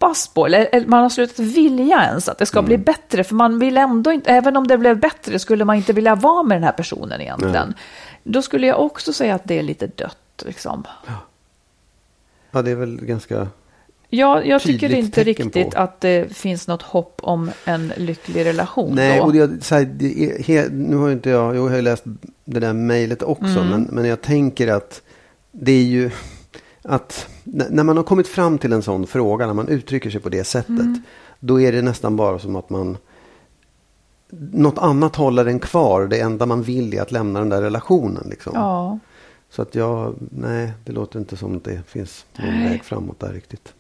[0.03, 3.59] hoppas på, eller, man har slutat vilja ens att det ska bli bättre, för man
[3.59, 6.65] vill ändå inte, även om det blev bättre skulle man inte vilja vara med den
[6.65, 7.75] här personen egentligen.
[8.25, 10.85] Då skulle jag också säga att det är lite dött, liksom.
[12.51, 13.49] Ja, det är väl ganska...
[14.09, 15.79] Jag, jag tycker inte riktigt på.
[15.79, 18.95] att det finns något hopp om en lycklig relation.
[18.95, 19.25] Nej, då.
[19.25, 22.05] och det, så här, det är, nu har ju inte jag, jag har ju läst
[22.45, 23.69] det där mejlet också, Mm.
[23.69, 25.03] men, men jag tänker att
[25.53, 26.11] det är ju
[26.83, 30.29] att när man har kommit fram till en sån fråga, när man uttrycker sig på
[30.29, 31.03] det sättet, Mm.
[31.41, 32.97] då är det nästan bara som att man
[34.53, 36.07] något annat håller en kvar.
[36.07, 38.27] Det enda man vill är att lämna den där relationen.
[38.31, 38.53] Liksom.
[38.55, 38.99] Ja,
[39.51, 42.69] Så att jag, nej, det låter inte som att det finns någon Nej.
[42.69, 43.75] väg framåt där riktigt.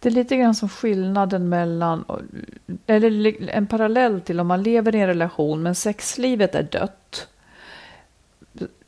[0.00, 2.04] det är lite grann som skillnaden mellan,
[2.86, 7.28] eller en parallell till om man lever i en relation men sexlivet är dött.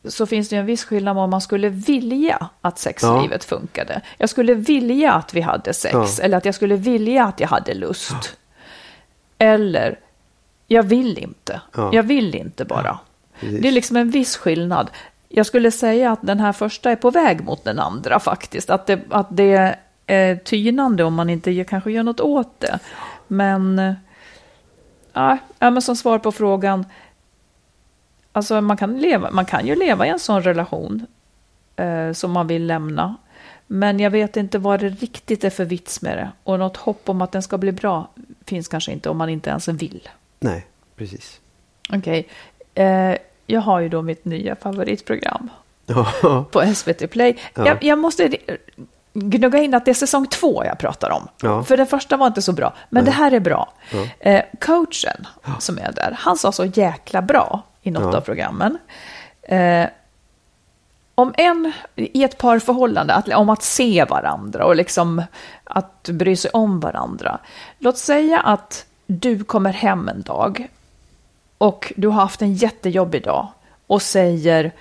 [0.08, 4.00] Så finns det en viss skillnad om man skulle vilja att sexlivet funkade.
[4.18, 6.24] Jag skulle vilja att vi hade sex Ja.
[6.24, 8.36] eller att jag skulle vilja att jag hade lust.
[9.38, 9.98] Eller,
[10.66, 11.60] jag vill inte.
[11.76, 11.90] Ja.
[11.92, 12.98] Jag vill inte bara.
[13.40, 14.90] Det är liksom en viss skillnad.
[15.28, 18.70] Jag skulle säga att den här första är på väg mot den andra faktiskt.
[18.70, 19.76] Att det, att det
[20.06, 22.78] är tynande om man inte kanske gör något åt det.
[23.28, 23.94] Men, eh,
[25.12, 26.86] ja, ja, men som svar på frågan.
[28.32, 31.06] Alltså man kan, leva, man kan ju leva i en sån relation
[31.76, 33.16] eh, som man vill lämna.
[33.66, 36.30] Men jag vet inte vad det riktigt är för vits med det.
[36.44, 38.08] Och något hopp om att den ska bli bra
[38.46, 40.08] finns kanske inte om man inte ens vill.
[40.40, 40.66] Nej,
[40.96, 41.40] precis.
[41.92, 42.28] Okej,
[42.74, 43.14] eh,
[43.46, 45.50] jag har ju då mitt nya favoritprogram
[46.50, 47.38] på SVT Play.
[47.54, 47.66] Ja.
[47.66, 48.36] Jag, jag måste
[49.12, 51.28] gnugga in att det är säsong två jag pratar om.
[51.42, 51.64] Ja.
[51.64, 53.72] För den första var inte så bra, men det här är bra.
[53.92, 54.06] Ja.
[54.30, 55.26] Eh, coachen
[55.58, 58.16] som är där, han sa så jäkla bra i något Ja.
[58.16, 58.78] av programmen.
[59.42, 59.86] Eh,
[61.14, 65.22] om en, i ett parförhållande, att, om att se varandra och liksom
[65.64, 67.38] att bry sig om varandra.
[67.78, 70.68] Låt säga att du kommer hem en dag
[71.58, 73.48] och du har haft en jättejobbig dag
[73.86, 74.72] och säger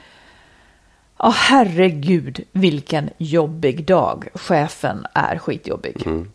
[1.17, 4.27] Ja, herregud vilken jobbig dag.
[4.33, 6.25] Chefen är skitjobbig.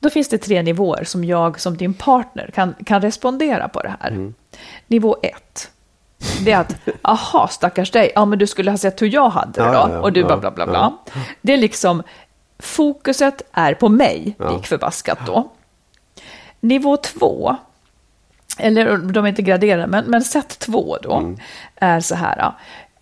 [0.00, 3.94] Då finns det tre nivåer som jag som din partner kan, kan respondera på det
[4.00, 4.32] här.
[4.86, 5.70] Nivå ett.
[6.44, 9.52] Det är att, aha, stackars dig, ja men du skulle ha sett hur jag hade
[9.52, 9.72] det då.
[9.72, 10.70] Ja, ja, och du bla ja, bla bla ja.
[10.70, 10.92] bla.
[11.42, 12.02] Det är liksom,
[12.58, 15.50] fokuset är på mig, lik förbaskat då.
[16.60, 17.56] Nivå två,
[18.58, 21.38] eller de är inte graderade, men, men sätt två då, Mm.
[21.76, 22.52] är så här.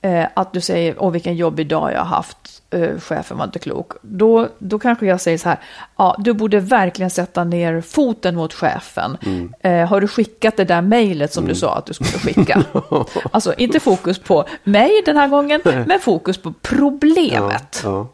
[0.01, 3.59] Eh, att du säger, åh vilken jobbig dag jag har haft, eh, chefen var inte
[3.59, 3.93] klok.
[4.03, 5.59] Då, då kanske jag säger så här,
[5.97, 9.19] ja du borde verkligen sätta ner foten mot chefen.
[9.23, 9.55] Mm.
[9.61, 12.65] Eh, har du skickat det där mejlet som du sa att du skulle skicka?
[13.31, 17.81] alltså inte fokus på mig den här gången, men fokus på ja, problemet.
[17.85, 18.09] ja.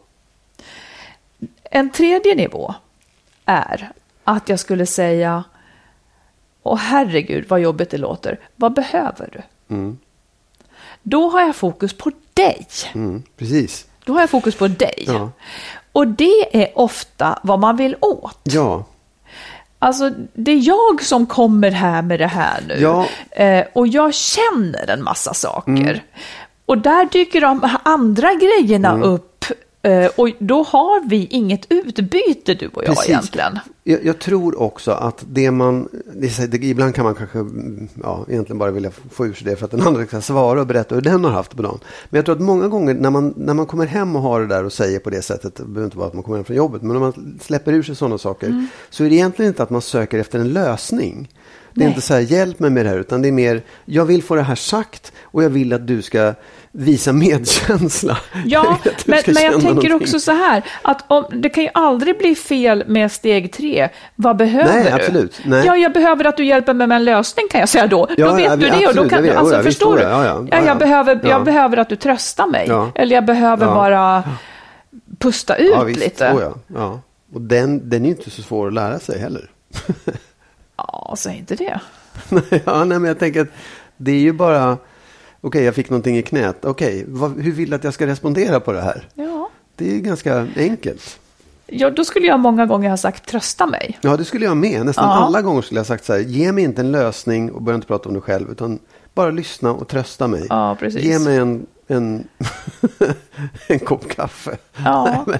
[1.63, 2.73] En tredje nivå
[3.45, 3.91] är
[4.23, 5.43] att jag skulle säga,
[6.63, 9.41] åh herregud vad jobbigt det låter, vad behöver du?
[9.75, 9.97] Mm.
[11.03, 12.67] Då har jag fokus på dig.
[12.93, 13.87] Mm, precis.
[14.05, 15.03] Då har jag fokus på dig.
[15.07, 15.29] Ja.
[15.91, 18.39] Och det är ofta vad man vill åt.
[18.43, 18.85] Ja,
[19.79, 22.73] Alltså, det är jag som kommer här med det här nu.
[22.81, 23.05] Ja.
[23.31, 25.71] Eh, och jag känner en massa saker.
[25.71, 25.99] Mm.
[26.65, 29.03] Och där dyker de andra grejerna Mm.
[29.03, 29.32] upp.
[29.85, 33.09] Eh, och då har vi inget utbyte, du och jag Precis.
[33.09, 33.59] egentligen.
[33.83, 37.37] Jag, jag tror också att det man, det ibland kan man kanske
[38.03, 40.67] ja, egentligen bara vilja få ur sig det för att den andra ska svara och
[40.67, 41.79] berätta hur den har haft på dagen.
[42.09, 44.47] Men jag tror att många gånger när man, när man kommer hem och har det
[44.47, 46.55] där och säger på det sättet, det behöver inte vara att man kommer hem från
[46.57, 48.67] jobbet, men om man släpper ur sig sådana saker Mm.
[48.89, 51.29] så är det egentligen inte att man söker efter en lösning.
[51.73, 51.87] Det är Nej.
[51.87, 54.35] inte så här, hjälp mig med det här, utan det är mer, jag vill få
[54.35, 56.33] det här sagt och jag vill att du ska
[56.75, 58.17] visa medkänsla.
[58.45, 59.93] Ja, men, men jag tänker någonting.
[59.93, 63.89] också så här, att om, det kan ju aldrig bli fel med steg tre.
[64.15, 64.89] Vad behöver Nej, du?
[64.89, 65.41] absolut.
[65.45, 65.65] Nej.
[65.65, 68.07] Ja, jag behöver att du hjälper mig med en lösning kan jag säga då.
[68.17, 69.37] Ja, då vet ja, du det och då kan du, vet.
[69.37, 70.01] alltså Ja, förstår du?
[70.01, 70.47] ja, ja, ja.
[70.51, 71.29] Ja, Ja, jag, behöver, ja.
[71.29, 72.71] jag behöver att du tröstar mig.
[72.95, 74.23] Eller jag behöver bara
[75.19, 76.31] pusta ut lite.
[76.31, 77.01] Oh, ja.
[77.33, 79.49] Och den, den är inte så svår att lära sig heller.
[80.77, 81.79] Ja, säg inte det.
[82.65, 83.47] ja, nej, men jag tänker att
[83.97, 84.77] det är ju bara,
[85.43, 86.65] okej, jag fick någonting i knät.
[86.65, 89.07] Okej, vad, hur vill du att jag ska respondera på det här?
[89.15, 89.49] Ja.
[89.75, 91.19] Det är ganska enkelt.
[91.67, 93.97] ja, då skulle jag många gånger ha sagt trösta mig.
[94.01, 94.85] Ja, det skulle jag med.
[94.85, 95.25] Nästan Ja.
[95.25, 97.87] alla gånger skulle jag sagt så här, ge mig inte en lösning och börja inte
[97.87, 98.79] prata om det själv, utan
[99.13, 100.47] bara lyssna och trösta mig.
[100.49, 101.01] Ja, precis.
[101.03, 102.27] Ge mig en, en,
[103.67, 104.57] en kopp kaffe.
[104.85, 105.03] Ja.
[105.27, 105.39] Nej,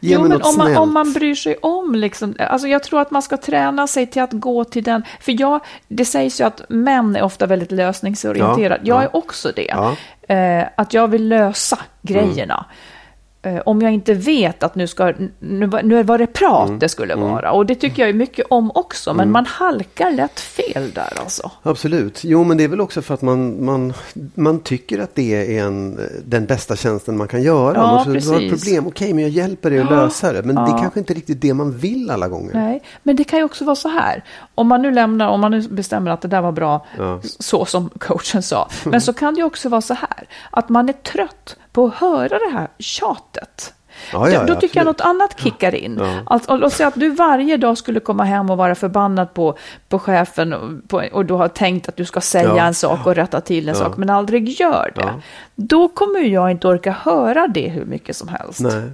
[0.00, 0.78] ge jo, mig men något om man, snällt.
[0.78, 4.22] om man bryr sig om, liksom, alltså jag tror att man ska träna sig till
[4.22, 8.80] att gå till den, för jag, det sägs ju att män är ofta väldigt lösningsorienterade.
[8.82, 9.02] Ja, jag ja.
[9.02, 9.68] är också det.
[9.68, 9.96] Ja.
[10.34, 12.54] Eh, att jag vill lösa grejerna.
[12.54, 12.97] Mm.
[13.42, 16.78] Eh, om jag inte vet att nu, ska, nu, nu var det prat Mm.
[16.78, 17.52] det skulle vara.
[17.52, 21.50] Och det tycker jag är mycket om också, men man halkar lätt fel där alltså.
[21.62, 22.24] Absolut.
[22.24, 23.92] Jo, men det är väl också för att man, man,
[24.34, 27.74] man tycker att det är en, den bästa tjänsten man kan göra.
[27.76, 28.64] Ja, man, så, du har ett precis.
[28.64, 30.42] problem, okej, men jag hjälper dig att Ja, lösa det.
[30.42, 30.74] Men det ja.
[30.76, 32.54] är kanske inte riktigt det man vill alla gånger.
[32.54, 34.24] Nej, men det kan ju också vara så här.
[34.54, 37.20] Om man nu lämnar, om man nu bestämmer att det där var bra, Ja.
[37.22, 38.68] så som coachen sa.
[38.84, 41.94] Men så kan det ju också vara så här, att man är trött på att
[41.94, 43.74] höra det här tjatet.
[44.12, 45.96] Ja, ja, då, då tycker jag något annat kickar in.
[46.00, 46.20] Ja.
[46.26, 49.58] Alltså, låt säga att du varje dag skulle komma hem och vara förbannad på,
[49.88, 52.66] på chefen och, på, och du har tänkt att du ska säga Ja.
[52.66, 55.14] en sak och rätta till en sak, men aldrig gör det.
[55.54, 58.60] Då kommer jag inte orka höra det hur mycket som helst.
[58.60, 58.90] Nej.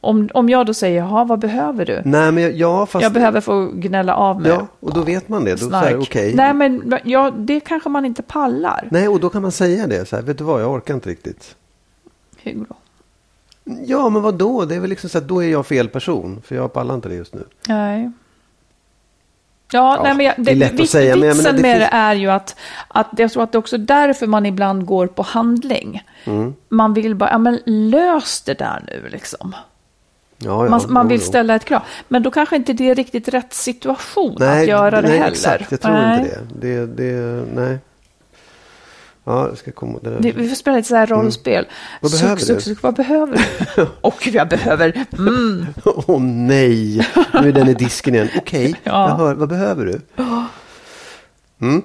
[0.00, 2.02] Om, om jag då säger, jaha, vad behöver du?
[2.04, 3.02] Nej, men jag- ja, fast...
[3.02, 4.50] Jag behöver få gnälla av mig.
[4.50, 5.50] Ja, och då vet man det.
[5.50, 6.02] Då så här, Snark.
[6.02, 6.34] okej.
[6.34, 8.88] Nej, men ja, det kanske man inte pallar.
[8.90, 10.08] Nej, och då kan man säga det.
[10.08, 11.56] Så här, vet du vad, jag orkar inte riktigt.
[12.42, 12.76] Hur då?
[13.86, 14.64] Ja, men vad då?
[14.64, 16.42] Det är väl liksom så att då är jag fel person.
[16.46, 17.44] För jag pallar inte det just nu.
[17.68, 18.10] Nej.
[19.72, 21.76] Ja, Ja, nej, men jag, det är lätt att vits- säga, men vitsen det med
[21.78, 22.56] finns- det är ju att,
[22.88, 26.02] att jag tror att det är också därför man ibland går på handling.
[26.24, 26.54] Mm.
[26.68, 29.54] Man vill bara, ja men lös det där nu liksom.
[30.38, 31.82] Ja, ja, Man, man vill ställa ett krav.
[32.08, 35.30] Men då kanske inte det är riktigt rätt situation Nej, att göra det nej, heller.
[35.32, 35.70] exakt.
[35.70, 36.18] Jag tror nej.
[36.20, 36.86] inte det.
[36.86, 37.78] Det, det, nej.
[39.24, 39.98] Ja, jag ska komma.
[40.02, 40.18] Där.
[40.20, 41.64] Det, vi får spela lite så här rollspel.
[41.64, 41.68] Mm.
[42.00, 42.62] Vad Suck, behöver suck, du?
[42.62, 43.36] suck, vad behöver
[43.76, 43.86] du?
[44.00, 47.06] Och jag behöver, mm, Åh nej,
[47.42, 48.28] nu är den i disken igen.
[48.36, 49.08] Okej, Ja.
[49.08, 49.34] jag hör.
[49.34, 50.00] Vad behöver du?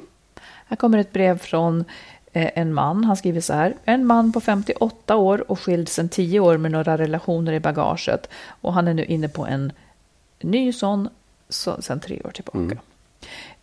[0.68, 1.86] Här kommer ett brev från
[2.34, 3.04] eh, en man.
[3.04, 3.74] Han skriver så här.
[3.86, 8.30] En man på 58 år och skild sedan 10 år med några relationer i bagaget.
[8.62, 9.72] Och han är nu inne på en
[10.42, 11.10] ny sån
[11.50, 12.78] så, sedan tre år tillbaka.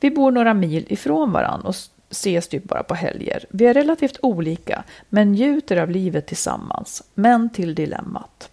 [0.01, 3.45] Vi bor några mil ifrån och s- ses typ bara på helger.
[3.51, 7.03] Vi är relativt olika men njuter av livet tillsammans.
[7.15, 8.51] Men till dilemmat.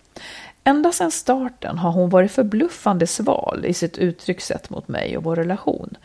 [0.63, 5.35] Ända sedan starten har hon varit förbluffande sval i sitt uttryckssätt mot mig och vår
[5.35, 5.97] relation.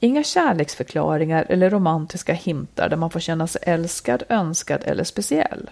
[0.00, 5.70] Inga kärleksförklaringar eller romantiska hintar där man får känna sig älskad, önskad eller speciell.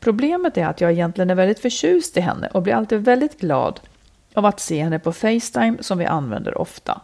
[0.00, 3.80] Problemet är att jag egentligen är väldigt förtjust i henne och blir alltid väldigt glad
[4.34, 7.00] av att se henne på Facetime som vi använder ofta.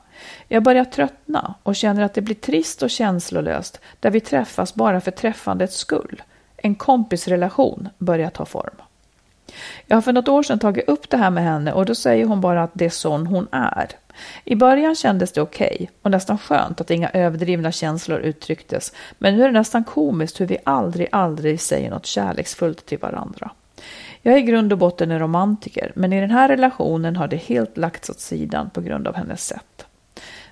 [0.49, 5.01] Jag börjar tröttna och känner att det blir trist och känslolöst där vi träffas bara
[5.01, 6.23] för träffandets skull.
[6.57, 8.75] En kompisrelation börjar ta form.
[9.87, 12.25] Jag har för något år sedan tagit upp det här med henne och då säger
[12.25, 13.91] hon bara att det är sån hon är.
[14.45, 18.93] I början kändes det okej och nästan skönt att inga överdrivna känslor uttrycktes.
[19.18, 23.51] Men nu är det nästan komiskt hur vi aldrig, aldrig säger något kärleksfullt till varandra.
[24.23, 27.37] Jag är i grund och botten en romantiker, men i den här relationen har det
[27.37, 29.70] helt lagts åt sidan på grund av hennes sätt.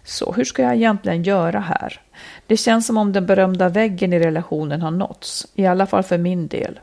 [0.08, 2.00] Så hur ska jag egentligen göra här?
[2.46, 6.18] Det känns som om den berömda väggen i relationen har nåtts, i alla fall för
[6.18, 6.80] min del.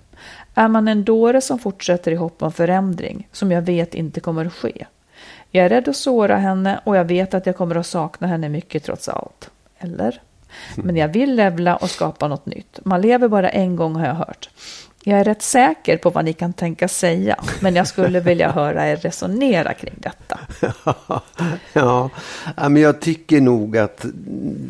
[0.55, 4.45] Är man en dåre som fortsätter i hopp om förändring, som jag vet inte kommer
[4.45, 4.85] att ske?
[5.51, 8.49] Jag är rädd att såra henne och jag vet att jag kommer att sakna henne
[8.49, 9.49] mycket trots allt.
[9.79, 10.21] Eller?
[10.75, 12.79] Men jag vill levla och skapa något nytt.
[12.83, 14.49] Man lever bara en gång har jag hört.
[15.07, 18.87] Jag är rätt säker på vad ni kan tänka säga, men jag skulle vilja höra
[18.87, 20.39] er resonera kring detta.
[21.73, 22.09] ja,
[22.55, 24.05] men jag tycker nog att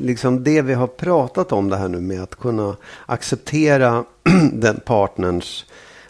[0.01, 2.75] liksom det vi har pratat om det här nu med att kunna
[3.05, 4.03] acceptera
[4.53, 5.65] den partners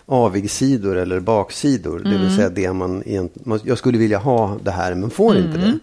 [0.06, 2.00] avigsidor eller baksidor.
[2.00, 2.04] Mm.
[2.04, 2.36] Det vill mm.
[2.36, 5.46] säga det man egentligen, jag skulle vilja ha det här men får mm.
[5.46, 5.80] inte det.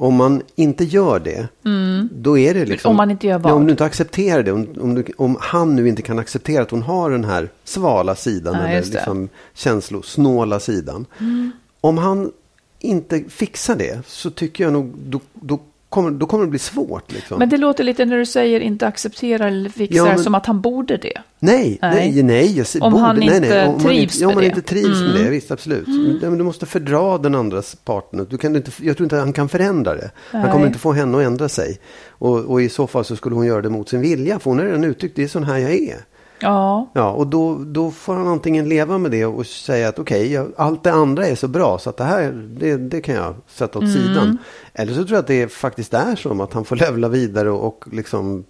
[0.00, 2.08] Om man inte gör det, mm.
[2.12, 2.90] då är det liksom...
[2.90, 3.52] Om man inte gör vad?
[3.52, 4.52] Ja, om du inte accepterar det.
[4.52, 8.14] Om, om, du, om, han nu inte kan acceptera att hon har den här svala
[8.14, 8.54] sidan.
[8.54, 11.06] Ja, eller liksom känslosnåla sidan.
[11.18, 11.50] Mm.
[11.80, 12.32] Om han
[12.78, 17.12] inte fixar det så tycker jag nog, då, då kommer, då kommer det bli svårt.
[17.12, 17.38] Liksom.
[17.38, 20.18] Men det låter lite när du säger inte acceptera eller fixar ja, men...
[20.18, 21.12] som att han borde det.
[21.38, 22.22] Nej, nej, nej.
[22.22, 24.26] nej jag om borde, han nej, inte nej, om trivs man, med det.
[24.26, 25.12] Om man inte trivs mm.
[25.12, 25.86] med det, visst absolut.
[25.86, 26.18] Mm.
[26.20, 28.26] Men du måste fördra den andras partner.
[28.30, 30.10] Du kan inte, jag tror inte han kan förändra det.
[30.32, 30.42] Nej.
[30.42, 31.78] Han kommer inte få henne att ändra sig.
[32.08, 34.38] Och, och i så fall så skulle hon göra det mot sin vilja.
[34.38, 35.96] För hon har redan uttryckt, det är sån här jag är.
[36.40, 36.90] Ja.
[36.92, 40.52] Ja, och då, då får han antingen leva med det och säga att okej, okay,
[40.56, 43.78] allt det andra är så bra så att det här, det, det kan jag sätta
[43.78, 43.96] åt mm.
[43.96, 44.38] sidan.
[44.74, 47.66] Eller så tror jag att det faktiskt är så att han får levla vidare och,
[47.66, 48.44] och liksom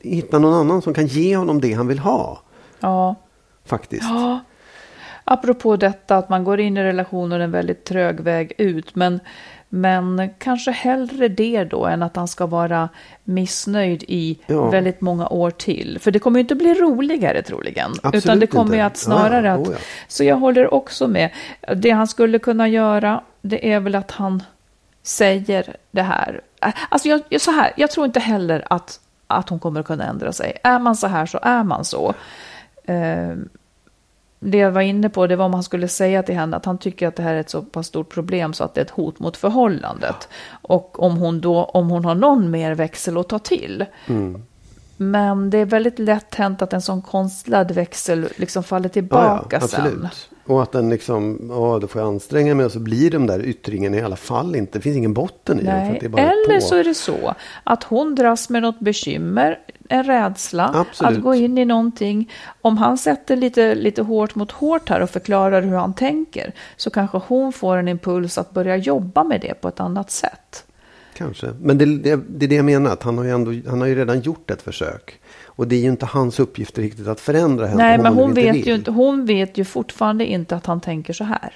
[0.00, 2.40] hitta någon annan som kan ge honom det han vill ha.
[2.80, 3.14] Ja.
[3.64, 4.02] Faktiskt.
[4.02, 4.40] Ja.
[5.24, 8.96] Apropå detta att man går in i relationen en väldigt trög väg ut.
[8.96, 9.20] Men
[9.68, 12.88] men kanske hellre det då än att han ska vara
[13.24, 14.70] missnöjd i ja.
[14.70, 15.98] väldigt många år till.
[16.00, 17.90] För det kommer ju inte bli roligare troligen.
[18.02, 19.58] Absolut utan det kommer ju att snarare ja, ja.
[19.58, 19.80] Oh, att...
[20.08, 21.30] Så jag håller också med.
[21.76, 24.42] Det han skulle kunna göra, det är väl att han
[25.02, 26.40] säger det här.
[26.88, 30.32] Alltså jag, så här, jag tror inte heller att, att hon kommer att kunna ändra
[30.32, 30.58] sig.
[30.64, 32.14] Är man så här så är man så.
[32.88, 33.36] Uh,
[34.38, 36.78] det jag var inne på det var om han skulle säga till henne att han
[36.78, 38.90] tycker att det här är ett så pass stort problem så att det är ett
[38.90, 40.28] hot mot förhållandet.
[40.62, 43.84] Och om hon då, om hon har någon mer växel att ta till.
[44.06, 44.42] Mm.
[44.96, 49.58] Men det är väldigt lätt hänt att en sån konstlad växel liksom faller tillbaka ja,
[49.60, 50.08] ja, sen.
[50.46, 53.46] Och att den liksom, ja då får jag anstränga mig och så blir de där
[53.46, 55.98] yttringarna i alla fall inte, det finns ingen botten i Nej.
[56.02, 56.18] dem.
[56.18, 57.34] Eller så är det så
[57.64, 61.18] att hon dras med något bekymmer, en rädsla Absolut.
[61.18, 62.32] att gå in i någonting.
[62.62, 66.90] Om han sätter lite, lite hårt mot hårt här och förklarar hur han tänker så
[66.90, 70.65] kanske hon får en impuls att börja jobba med det på ett annat sätt.
[71.16, 73.80] Kanske, men det, det, det är det jag menar, att han har, ju ändå, han
[73.80, 75.20] har ju redan gjort ett försök.
[75.46, 77.82] Och det är ju inte hans uppgift riktigt att förändra henne.
[77.82, 81.52] Nej, men hon, vet, ju, hon vet ju fortfarande inte att han tänker så här.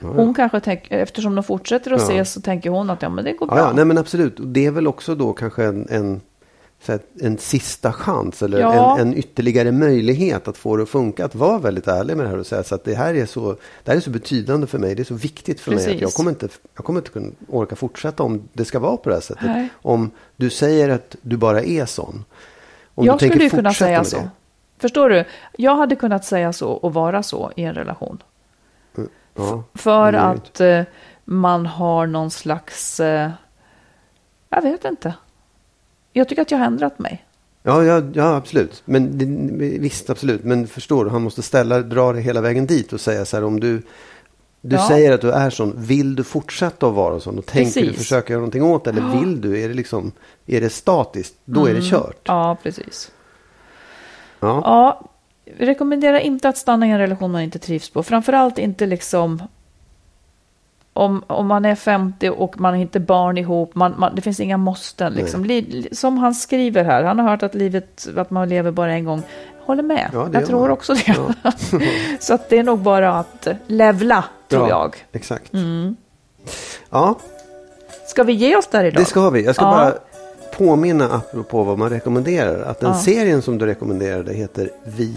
[0.00, 2.06] Hon kanske tänker, eftersom de fortsätter att ja.
[2.06, 3.58] ses så tänker hon att ja, men det går bra.
[3.58, 4.40] Ja, nej men absolut.
[4.40, 6.20] Och det är väl också då kanske en, en,
[7.20, 8.98] en sista chans eller ja.
[8.98, 11.24] en, en, ytterligare möjlighet att få det att funka.
[11.24, 13.56] Att vara väldigt ärlig med det här och säga så att det här är så,
[13.84, 14.94] det här är så betydande för mig.
[14.94, 15.86] Det är så viktigt för Precis.
[15.86, 18.96] mig att jag kommer inte, jag kommer inte kunna orka fortsätta om det ska vara
[18.96, 19.44] på det här sättet.
[19.44, 19.68] Nej.
[19.82, 22.24] Om du säger att du bara är sån.
[22.94, 24.16] Om jag skulle ju kunna säga så.
[24.16, 24.30] Det.
[24.78, 25.24] Förstår du?
[25.56, 28.22] Jag hade kunnat säga så och vara så i en relation.
[28.96, 30.82] Mm, ja, för att eh,
[31.24, 33.00] man har någon slags...
[33.00, 33.30] Eh,
[34.48, 35.14] jag vet inte.
[36.16, 37.24] Jag tycker att jag har ändrat mig.
[37.62, 38.82] Ja, ja, ja absolut.
[38.84, 39.18] Men
[39.80, 40.44] visst, absolut.
[40.44, 43.44] Men förstår du, han måste ställa, dra det hela vägen dit och säga så här
[43.44, 43.82] om du
[44.60, 44.88] du ja.
[44.88, 45.72] säger att du är sån.
[45.76, 47.38] Vill du fortsätta att vara sån?
[47.38, 47.88] Och tänker precis.
[47.88, 48.90] du försöka göra någonting åt det?
[48.90, 49.20] Eller ja.
[49.20, 49.60] vill du?
[49.60, 50.12] Är det, liksom,
[50.46, 51.34] är det statiskt?
[51.44, 51.70] Då mm.
[51.70, 51.90] är det mm.
[51.90, 52.20] kört.
[52.24, 53.10] Ja, precis.
[54.40, 54.60] Ja.
[54.64, 55.10] ja.
[55.58, 58.02] Rekommenderar inte att stanna i en relation man inte trivs på.
[58.02, 59.42] Framförallt inte liksom
[60.96, 64.40] om, om man är 50 och man är inte barn ihop, man, man, det finns
[64.40, 65.12] inga måsten.
[65.12, 65.48] Liksom.
[65.92, 69.22] som han skriver här, han har hört att livet, att man lever bara en gång
[69.66, 70.10] håller med.
[70.12, 70.70] Ja, jag tror man.
[70.70, 71.16] också det.
[71.42, 71.52] Ja.
[72.20, 74.96] så att det är nog bara att levla, tror ja, jag.
[75.12, 75.52] Exakt.
[75.52, 75.96] Mm.
[76.90, 77.18] Ja.
[78.06, 79.02] Ska vi ge oss där idag?
[79.02, 79.44] Det ska vi.
[79.44, 79.94] Jag ska bara
[80.56, 82.62] påminna apropå vad man rekommenderar.
[82.62, 85.16] Att den serien som du rekommenderade heter Vi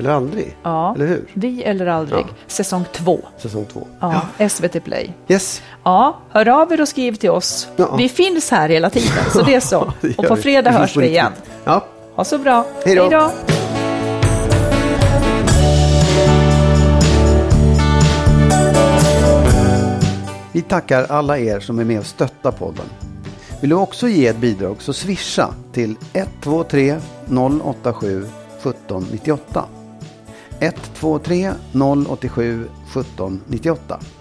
[0.00, 0.56] eller aldrig.
[0.62, 0.94] Ja.
[0.94, 1.24] Eller hur?
[1.32, 2.24] Vi eller aldrig.
[2.46, 3.20] Säsong två.
[3.38, 3.86] Säsong två.
[4.00, 4.48] Ja.
[4.48, 5.12] SVT Play.
[5.28, 5.62] Yes.
[5.84, 7.68] Ja, hör av er och skriv till oss.
[7.98, 9.92] Vi finns här hela tiden, så det är så.
[10.16, 11.32] och på fredag hörs vi igen.
[11.64, 11.84] Ja.
[12.14, 12.64] Ha så bra.
[12.84, 13.30] Hej då.
[20.52, 22.86] Vi tackar alla er som är med och stöttar podden.
[23.60, 26.96] Vill du också ge ett bidrag så swisha till 123
[27.62, 28.26] 087
[28.60, 29.64] 1798.
[30.60, 34.20] 123 087 1798.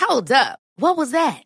[0.00, 0.60] Hold up.
[0.76, 1.45] What was that?